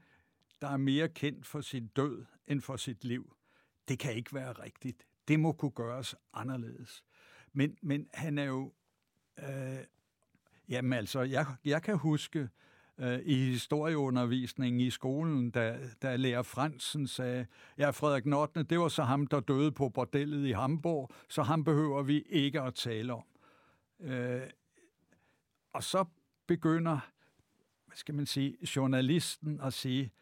der 0.62 0.68
er 0.68 0.76
mere 0.76 1.08
kendt 1.08 1.46
for 1.46 1.60
sin 1.60 1.86
død 1.86 2.24
end 2.46 2.60
for 2.60 2.76
sit 2.76 3.04
liv. 3.04 3.36
Det 3.88 3.98
kan 3.98 4.14
ikke 4.14 4.34
være 4.34 4.52
rigtigt. 4.52 5.06
Det 5.28 5.40
må 5.40 5.52
kunne 5.52 5.70
gøres 5.70 6.14
anderledes. 6.32 7.04
Men, 7.52 7.78
men 7.82 8.08
han 8.14 8.38
er 8.38 8.44
jo... 8.44 8.72
Øh, 9.38 9.78
jamen 10.68 10.92
altså, 10.92 11.20
jeg, 11.20 11.46
jeg 11.64 11.82
kan 11.82 11.98
huske 11.98 12.48
øh, 12.98 13.18
i 13.24 13.34
historieundervisningen 13.34 14.80
i 14.80 14.90
skolen, 14.90 15.50
da, 15.50 15.78
da 16.02 16.16
lærer 16.16 16.42
Fransen 16.42 17.06
sagde, 17.06 17.46
ja, 17.78 17.90
Frederik 17.90 18.26
Nordne, 18.26 18.62
det 18.62 18.80
var 18.80 18.88
så 18.88 19.02
ham, 19.02 19.26
der 19.26 19.40
døde 19.40 19.72
på 19.72 19.88
bordellet 19.88 20.46
i 20.46 20.52
Hamburg, 20.52 21.10
så 21.28 21.42
ham 21.42 21.64
behøver 21.64 22.02
vi 22.02 22.20
ikke 22.20 22.60
at 22.60 22.74
tale 22.74 23.12
om. 23.12 23.24
Øh, 24.00 24.42
og 25.72 25.82
så 25.82 26.04
begynder, 26.46 26.98
hvad 27.86 27.96
skal 27.96 28.14
man 28.14 28.26
sige, 28.26 28.56
journalisten 28.76 29.60
at 29.60 29.72
sige, 29.72 30.12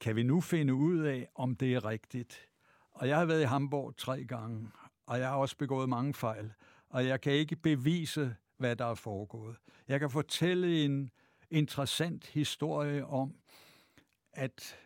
kan 0.00 0.16
vi 0.16 0.22
nu 0.22 0.40
finde 0.40 0.74
ud 0.74 0.98
af, 0.98 1.28
om 1.34 1.56
det 1.56 1.74
er 1.74 1.84
rigtigt? 1.84 2.48
Og 2.92 3.08
jeg 3.08 3.18
har 3.18 3.24
været 3.24 3.40
i 3.40 3.44
Hamburg 3.44 3.96
tre 3.96 4.24
gange, 4.24 4.70
og 5.06 5.18
jeg 5.18 5.28
har 5.28 5.36
også 5.36 5.56
begået 5.56 5.88
mange 5.88 6.14
fejl, 6.14 6.52
og 6.88 7.06
jeg 7.06 7.20
kan 7.20 7.32
ikke 7.32 7.56
bevise, 7.56 8.36
hvad 8.56 8.76
der 8.76 8.84
er 8.84 8.94
foregået. 8.94 9.56
Jeg 9.88 10.00
kan 10.00 10.10
fortælle 10.10 10.84
en 10.84 11.10
interessant 11.52 12.26
historie 12.26 13.06
om, 13.06 13.34
at 14.32 14.76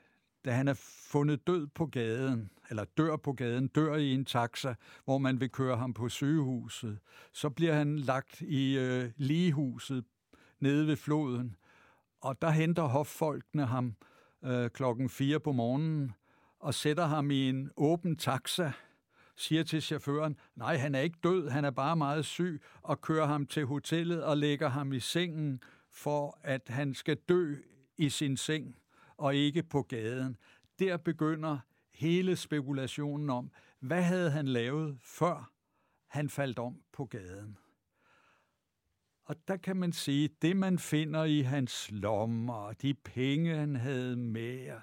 da 0.45 0.51
han 0.51 0.69
er 0.69 0.75
fundet 1.11 1.47
død 1.47 1.67
på 1.67 1.87
gaden, 1.87 2.51
eller 2.71 2.85
dør 2.85 3.17
på 3.17 3.33
gaden, 3.33 3.69
dør 3.69 3.95
i 3.95 4.13
en 4.13 4.25
taxa, 4.25 4.75
hvor 5.05 5.19
man 5.19 5.41
vil 5.41 5.51
køre 5.51 5.77
ham 5.77 5.95
på 5.95 6.09
sygehuset, 6.09 6.99
så 7.33 7.51
bliver 7.51 7.75
han 7.75 7.99
lagt 7.99 8.41
i 8.41 8.79
øh, 8.79 9.11
ligehuset 9.17 10.05
nede 10.61 10.87
ved 10.87 10.97
floden, 10.97 11.57
og 12.21 12.43
der 12.43 12.51
henter 12.51 12.83
hoffolkene 12.83 13.67
ham 13.67 13.95
øh, 14.45 14.71
klokken 14.71 15.09
4 15.09 15.41
på 15.41 15.53
morgenen 15.53 16.13
og 16.59 16.75
sætter 16.75 17.07
ham 17.07 17.31
i 17.31 17.49
en 17.49 17.71
åben 17.77 18.17
taxa, 18.17 18.73
siger 19.37 19.63
til 19.63 19.83
chaufføren, 19.83 20.37
nej, 20.55 20.77
han 20.77 20.95
er 20.95 21.01
ikke 21.01 21.19
død, 21.23 21.49
han 21.49 21.65
er 21.65 21.71
bare 21.71 21.97
meget 21.97 22.25
syg, 22.25 22.63
og 22.83 23.01
kører 23.01 23.27
ham 23.27 23.47
til 23.47 23.67
hotellet 23.67 24.25
og 24.25 24.37
lægger 24.37 24.69
ham 24.69 24.93
i 24.93 25.01
sengen, 25.01 25.63
for 25.97 26.39
at 26.43 26.63
han 26.69 26.95
skal 26.95 27.17
dø 27.17 27.57
i 27.97 28.09
sin 28.09 28.37
seng 28.37 28.77
og 29.17 29.35
ikke 29.35 29.63
på 29.63 29.83
gaden. 29.83 30.37
Der 30.79 30.97
begynder 30.97 31.59
hele 31.91 32.37
spekulationen 32.37 33.31
om, 33.31 33.51
hvad 33.81 34.03
havde 34.03 34.31
han 34.31 34.49
lavet, 34.49 34.99
før 35.01 35.53
han 36.07 36.31
faldt 36.31 36.59
om 36.59 36.83
på 36.93 37.05
gaden. 37.05 37.59
Og 39.25 39.37
der 39.49 39.57
kan 39.57 39.77
man 39.77 39.93
sige, 39.93 40.29
det 40.43 40.57
man 40.57 40.79
finder 40.79 41.25
i 41.25 41.41
hans 41.41 41.91
lommer, 41.91 42.73
de 42.73 42.95
penge, 42.95 43.57
han 43.57 43.77
havde 43.77 44.17
med, 44.17 44.81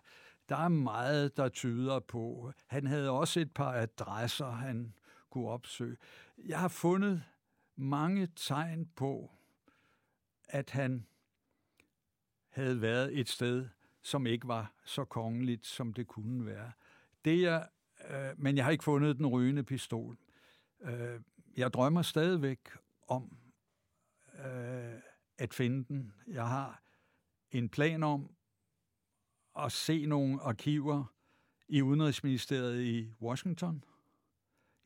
der 0.50 0.56
er 0.56 0.68
meget, 0.68 1.38
der 1.38 1.50
tyder 1.50 2.00
på. 2.00 2.52
Han 2.68 2.88
havde 2.88 3.10
også 3.10 3.40
et 3.40 3.52
par 3.52 3.74
adresser, 3.74 4.50
han 4.50 4.94
kunne 5.30 5.48
opsøge. 5.48 5.98
Jeg 6.38 6.60
har 6.60 6.68
fundet 6.68 7.24
mange 7.76 8.28
tegn 8.36 8.86
på, 8.96 9.32
at 10.54 10.70
han 10.70 11.06
havde 12.50 12.82
været 12.82 13.20
et 13.20 13.30
sted, 13.30 13.70
som 14.02 14.28
ikke 14.28 14.48
var 14.48 14.74
så 14.86 15.06
kongeligt, 15.06 15.66
som 15.66 15.94
det 15.94 16.08
kunne 16.08 16.46
være. 16.46 16.72
Det 17.26 17.42
jeg, 17.42 17.68
øh, 18.10 18.32
men 18.38 18.58
jeg 18.58 18.66
har 18.66 18.72
ikke 18.72 18.84
fundet 18.84 19.18
den 19.18 19.28
rygende 19.28 19.64
pistol. 19.64 20.18
Øh, 20.82 21.22
jeg 21.58 21.74
drømmer 21.74 22.02
stadigvæk 22.02 22.60
om 23.08 23.38
øh, 24.34 25.00
at 25.38 25.54
finde 25.54 25.86
den. 25.86 26.14
Jeg 26.28 26.48
har 26.48 26.82
en 27.52 27.70
plan 27.70 28.04
om 28.04 28.36
at 29.60 29.72
se 29.72 30.06
nogle 30.06 30.42
arkiver 30.42 31.14
i 31.68 31.82
Udenrigsministeriet 31.82 32.84
i 32.84 33.14
Washington. 33.22 33.84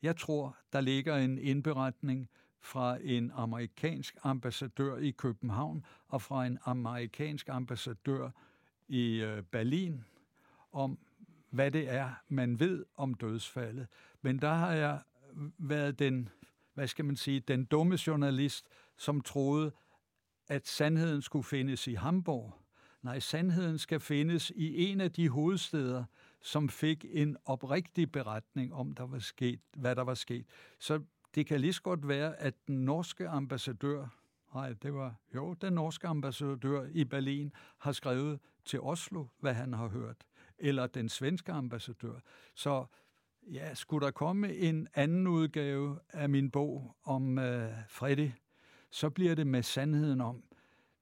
Jeg 0.02 0.16
tror, 0.16 0.56
der 0.72 0.80
ligger 0.80 1.16
en 1.16 1.38
indberetning 1.38 2.28
fra 2.60 2.98
en 3.02 3.30
amerikansk 3.34 4.16
ambassadør 4.22 4.96
i 4.96 5.10
København 5.10 5.84
og 6.08 6.22
fra 6.22 6.46
en 6.46 6.58
amerikansk 6.64 7.48
ambassadør 7.48 8.30
i 8.88 9.22
øh, 9.22 9.42
Berlin 9.42 10.04
om, 10.72 10.98
hvad 11.50 11.70
det 11.70 11.90
er, 11.90 12.10
man 12.28 12.60
ved 12.60 12.84
om 12.96 13.14
dødsfaldet. 13.14 13.86
Men 14.22 14.38
der 14.38 14.54
har 14.54 14.72
jeg 14.72 15.00
været 15.58 15.98
den, 15.98 16.28
hvad 16.74 16.88
skal 16.88 17.04
man 17.04 17.16
sige, 17.16 17.40
den 17.40 17.64
dumme 17.64 17.98
journalist, 18.06 18.66
som 18.96 19.20
troede, 19.20 19.72
at 20.48 20.66
sandheden 20.66 21.22
skulle 21.22 21.44
findes 21.44 21.86
i 21.86 21.94
Hamburg. 21.94 22.54
Nej, 23.02 23.18
sandheden 23.18 23.78
skal 23.78 24.00
findes 24.00 24.52
i 24.56 24.90
en 24.90 25.00
af 25.00 25.12
de 25.12 25.28
hovedsteder, 25.28 26.04
som 26.40 26.68
fik 26.68 27.06
en 27.08 27.36
oprigtig 27.44 28.12
beretning 28.12 28.74
om, 28.74 28.92
der 28.92 29.06
var 29.06 29.18
sket, 29.18 29.60
hvad 29.76 29.96
der 29.96 30.02
var 30.02 30.14
sket. 30.14 30.46
Så 30.78 31.00
det 31.34 31.46
kan 31.46 31.60
lige 31.60 31.72
så 31.72 31.82
godt 31.82 32.08
være, 32.08 32.36
at 32.36 32.54
den 32.66 32.84
norske 32.84 33.28
ambassadør, 33.28 34.06
nej, 34.54 34.72
det 34.72 34.94
var 34.94 35.14
jo 35.34 35.54
den 35.54 35.72
norske 35.72 36.08
ambassadør 36.08 36.86
i 36.92 37.04
Berlin, 37.04 37.52
har 37.78 37.92
skrevet 37.92 38.40
til 38.64 38.80
Oslo, 38.80 39.26
hvad 39.40 39.54
han 39.54 39.72
har 39.72 39.88
hørt, 39.88 40.26
eller 40.58 40.86
den 40.86 41.08
svenske 41.08 41.52
ambassadør. 41.52 42.20
Så 42.54 42.86
ja, 43.42 43.74
skulle 43.74 44.06
der 44.06 44.10
komme 44.10 44.54
en 44.54 44.88
anden 44.94 45.26
udgave 45.26 45.98
af 46.08 46.28
min 46.28 46.50
bog 46.50 46.96
om 47.04 47.38
øh, 47.38 47.72
Freddy, 47.88 48.30
så 48.90 49.10
bliver 49.10 49.34
det 49.34 49.46
med 49.46 49.62
sandheden 49.62 50.20
om, 50.20 50.42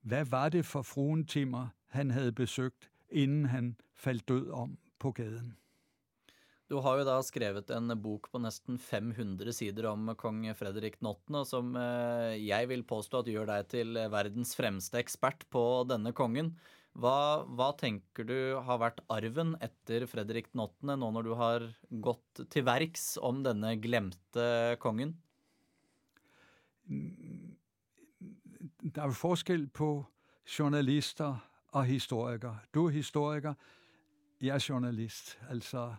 hvad 0.03 0.25
var 0.25 0.49
det 0.49 0.65
for 0.65 0.83
fruentimmer, 0.83 1.69
han 1.87 2.11
havde 2.11 2.33
besøgt, 2.33 2.91
inden 3.09 3.47
han 3.47 3.77
faldt 3.95 4.29
død 4.29 4.51
om 4.51 4.79
på 4.99 5.13
gaden. 5.13 5.57
Du 6.67 6.81
har 6.83 6.99
jo 6.99 7.07
da 7.07 7.21
skrevet 7.23 7.69
en 7.71 7.95
bok 8.03 8.27
på 8.33 8.41
nesten 8.43 8.81
500 8.83 9.55
sider 9.55 9.87
om 9.87 10.09
kong 10.19 10.43
Fredrik 10.59 10.97
8., 10.99 11.45
som 11.47 11.77
eh, 11.79 12.35
jeg 12.43 12.67
vil 12.73 12.83
påstå 12.83 13.21
at 13.23 13.31
gjør 13.31 13.47
deg 13.53 13.69
til 13.71 14.01
verdens 14.11 14.57
fremste 14.59 14.99
ekspert 14.99 15.47
på 15.55 15.63
denne 15.87 16.11
kongen. 16.17 16.57
Hva, 16.97 17.45
hva 17.47 17.69
tenker 17.79 18.27
du 18.27 18.39
har 18.67 18.81
vært 18.81 19.03
arven 19.13 19.53
etter 19.63 20.09
Fredrik 20.11 20.49
8., 20.55 20.97
nå 20.97 21.11
når 21.15 21.29
du 21.29 21.35
har 21.39 21.69
gått 22.03 22.43
til 22.51 22.67
verks 22.67 23.13
om 23.23 23.45
denne 23.47 23.77
glemte 23.79 24.75
kongen? 24.83 25.15
Det 26.87 28.97
der 28.97 29.07
er 29.07 29.15
forskel 29.15 29.69
på 29.71 29.91
journalister 30.47 31.37
og 31.77 31.87
historikere. 31.87 32.59
Du 32.75 32.87
er 32.87 32.97
historiker, 32.97 33.55
jeg 34.41 34.57
er 34.57 34.67
journalist. 34.67 35.37
Altså, 35.51 35.93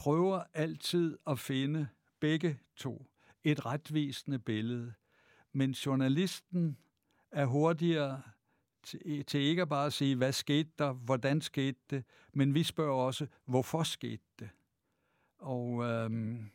prøver 0.00 0.42
altid 0.54 1.18
at 1.26 1.38
finde 1.38 1.88
begge 2.20 2.60
to 2.76 3.06
et 3.44 3.66
retvisende 3.66 4.38
billede. 4.38 4.94
Men 5.52 5.70
journalisten 5.70 6.78
er 7.30 7.44
hurtigere 7.44 8.22
til, 8.82 9.24
til 9.24 9.40
ikke 9.40 9.66
bare 9.66 9.86
at 9.86 9.92
sige, 9.92 10.16
hvad 10.16 10.32
skete 10.32 10.70
der, 10.78 10.92
hvordan 10.92 11.40
skete 11.40 11.78
det, 11.90 12.04
men 12.32 12.54
vi 12.54 12.62
spørger 12.62 13.04
også, 13.04 13.26
hvorfor 13.44 13.82
skete 13.82 14.22
det? 14.38 14.50
Og 15.38 15.84
øhm, 15.84 16.50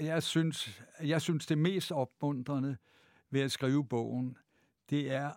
jeg 0.00 0.22
synes, 0.22 0.82
jeg 1.02 1.22
synes 1.22 1.46
det 1.46 1.58
mest 1.58 1.92
opmuntrende 1.92 2.76
ved 3.30 3.40
at 3.40 3.52
skrive 3.52 3.86
bogen, 3.88 4.38
det 4.90 5.10
er 5.10 5.32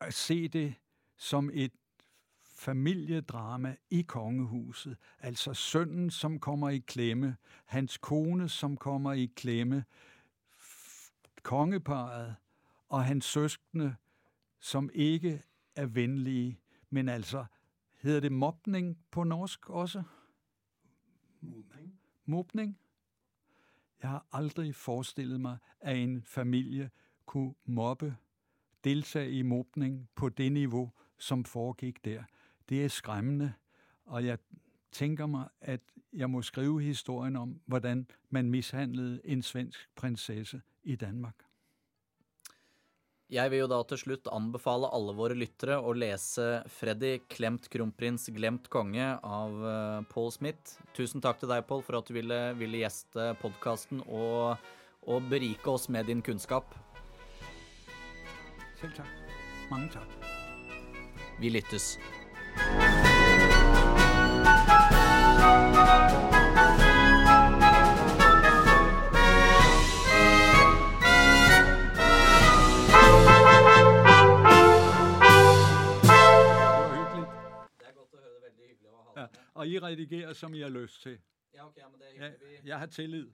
at 0.00 0.14
se 0.14 0.48
det 0.48 0.74
som 1.16 1.50
et 1.52 1.72
familiedrama 2.60 3.76
i 3.90 4.02
kongehuset. 4.02 4.96
Altså 5.18 5.54
sønnen, 5.54 6.10
som 6.10 6.38
kommer 6.38 6.68
i 6.68 6.78
klemme, 6.78 7.36
hans 7.64 7.98
kone, 7.98 8.48
som 8.48 8.76
kommer 8.76 9.12
i 9.12 9.26
klemme, 9.36 9.84
kongeparet 11.42 12.36
og 12.88 13.04
hans 13.04 13.24
søskende, 13.24 13.96
som 14.58 14.90
ikke 14.94 15.42
er 15.76 15.86
venlige, 15.86 16.60
men 16.90 17.08
altså, 17.08 17.44
hedder 18.00 18.20
det 18.20 18.32
mobning 18.32 18.98
på 19.10 19.24
norsk 19.24 19.70
også? 19.70 20.02
Mobning. 21.40 22.00
Mobning? 22.24 22.78
Jeg 24.02 24.10
har 24.10 24.26
aldrig 24.32 24.74
forestillet 24.74 25.40
mig, 25.40 25.58
at 25.80 25.96
en 25.96 26.22
familie 26.22 26.90
kunne 27.26 27.54
mobbe, 27.64 28.16
deltage 28.84 29.30
i 29.30 29.42
mobning 29.42 30.08
på 30.14 30.28
det 30.28 30.52
niveau, 30.52 30.90
som 31.18 31.44
foregik 31.44 32.04
der. 32.04 32.24
Det 32.70 32.84
er 32.84 32.88
skræmmende, 32.88 33.52
og 34.06 34.24
jeg 34.24 34.38
tænker 34.92 35.26
mig, 35.26 35.48
at 35.60 35.80
jeg 36.12 36.30
må 36.30 36.42
skrive 36.42 36.82
historien 36.82 37.36
om, 37.36 37.60
hvordan 37.66 38.06
man 38.30 38.50
mishandlede 38.50 39.20
en 39.24 39.42
svensk 39.42 39.88
prinsesse 39.96 40.60
i 40.82 40.96
Danmark. 40.96 41.34
Jeg 43.30 43.50
vil 43.50 43.60
jo 43.62 43.66
da 43.70 43.76
til 43.86 43.98
slutt 43.98 44.26
anbefale 44.34 44.88
alle 44.90 45.12
våre 45.14 45.36
lyttere 45.38 45.76
å 45.78 45.92
lese 45.94 46.64
'Freddy 46.66 47.12
klemt 47.30 47.68
kronprins, 47.70 48.26
glemt 48.34 48.66
konge' 48.70 49.20
av 49.22 49.54
eh, 49.70 50.02
Paul 50.10 50.32
Smith. 50.34 50.82
Tusen 50.98 51.22
takk 51.22 51.38
til 51.38 51.50
deg, 51.52 51.62
Paul, 51.68 51.82
for 51.86 52.00
at 52.00 52.10
du 52.10 52.14
ville, 52.18 52.40
ville 52.58 52.82
gjeste 52.82 53.30
podkasten 53.38 54.02
og, 54.08 54.58
og 55.06 55.30
berike 55.30 55.70
oss 55.70 55.86
med 55.88 56.10
din 56.10 56.22
kunnskap. 56.26 56.74
Selv 58.80 58.98
tak. 58.98 59.14
Mange 59.70 59.94
tak. 59.94 60.10
Vi 61.38 61.54
lyttes. 61.54 61.94
Hyggeligt. 76.94 77.28
Og 79.54 79.66
I 79.68 79.78
redigerer, 79.78 80.32
som 80.32 80.54
I 80.54 80.60
har 80.60 80.68
lyst 80.68 81.02
til. 81.02 81.18
Ja, 81.54 81.66
ok, 81.66 81.76
men 81.92 82.00
det 82.00 82.06
er 82.16 82.24
Jeg, 82.24 82.30
hyggelig. 82.40 82.60
jeg 82.68 82.78
har 82.78 82.86
tillid. 82.86 83.26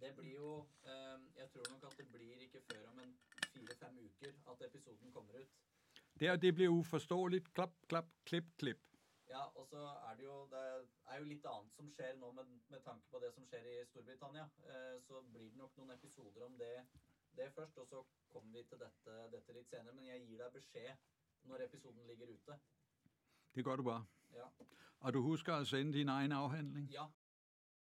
Det 0.00 0.12
blir 0.16 0.32
jo 0.34 0.66
eh, 0.84 1.18
Jeg 1.36 1.48
tror 1.52 1.64
nok 1.70 1.82
at 1.92 1.98
det 1.98 2.06
blir 2.12 2.34
ikke 2.46 2.60
før 2.72 2.82
om 2.90 2.98
en 3.04 3.12
fire-fem 3.54 3.98
uker 4.08 4.32
at 4.50 4.66
episoden 4.68 5.12
kommer 5.12 5.32
ut. 5.42 5.48
Det, 6.20 6.30
og 6.30 6.42
det 6.42 6.54
bliver 6.54 6.70
uforståeligt. 6.70 7.54
Klap, 7.54 7.72
klap, 7.88 8.06
klip, 8.24 8.44
klip. 8.58 8.80
Ja, 9.28 9.42
og 9.58 9.66
så 9.66 9.78
er 9.78 10.14
det 10.16 10.24
jo 10.24 10.46
Det 10.50 10.62
er 11.10 11.18
jo 11.18 11.24
litt 11.24 11.46
annet 11.50 11.74
som 11.74 11.90
skjer 11.92 12.16
nå 12.16 12.30
med, 12.32 12.44
med 12.68 12.80
tanke 12.80 13.04
på 13.10 13.18
det 13.18 13.32
som 13.34 13.46
skjer 13.46 13.66
i 13.72 13.84
Storbritannia. 13.90 14.46
Eh, 14.70 15.02
så 15.02 15.22
blir 15.32 15.50
det 15.50 15.58
nok 15.60 15.76
noen 15.76 15.90
episoder 15.90 16.46
om 16.46 16.56
det, 16.58 16.86
det 17.36 17.52
først, 17.54 17.78
og 17.78 17.86
så 17.88 18.02
kommer 18.32 18.52
vi 18.58 18.64
til 18.64 18.80
dette, 18.80 19.18
dette 19.34 19.52
litt 19.52 19.68
senere. 19.70 19.94
Men 19.94 20.08
jeg 20.08 20.24
gir 20.24 20.42
deg 20.44 20.52
beskjed 20.52 20.92
når 21.50 21.66
episoden 21.66 22.06
ligger 22.06 22.32
ute. 22.32 22.58
Det 23.54 23.64
gør 23.64 23.76
du 23.76 23.82
bare. 23.82 24.06
Ja. 24.32 24.48
Og 25.00 25.12
du 25.12 25.20
husker 25.20 25.54
at 25.54 25.66
sende 25.66 25.92
din 25.98 26.08
egen 26.08 26.32
afhandling. 26.32 26.88
Ja, 26.92 27.06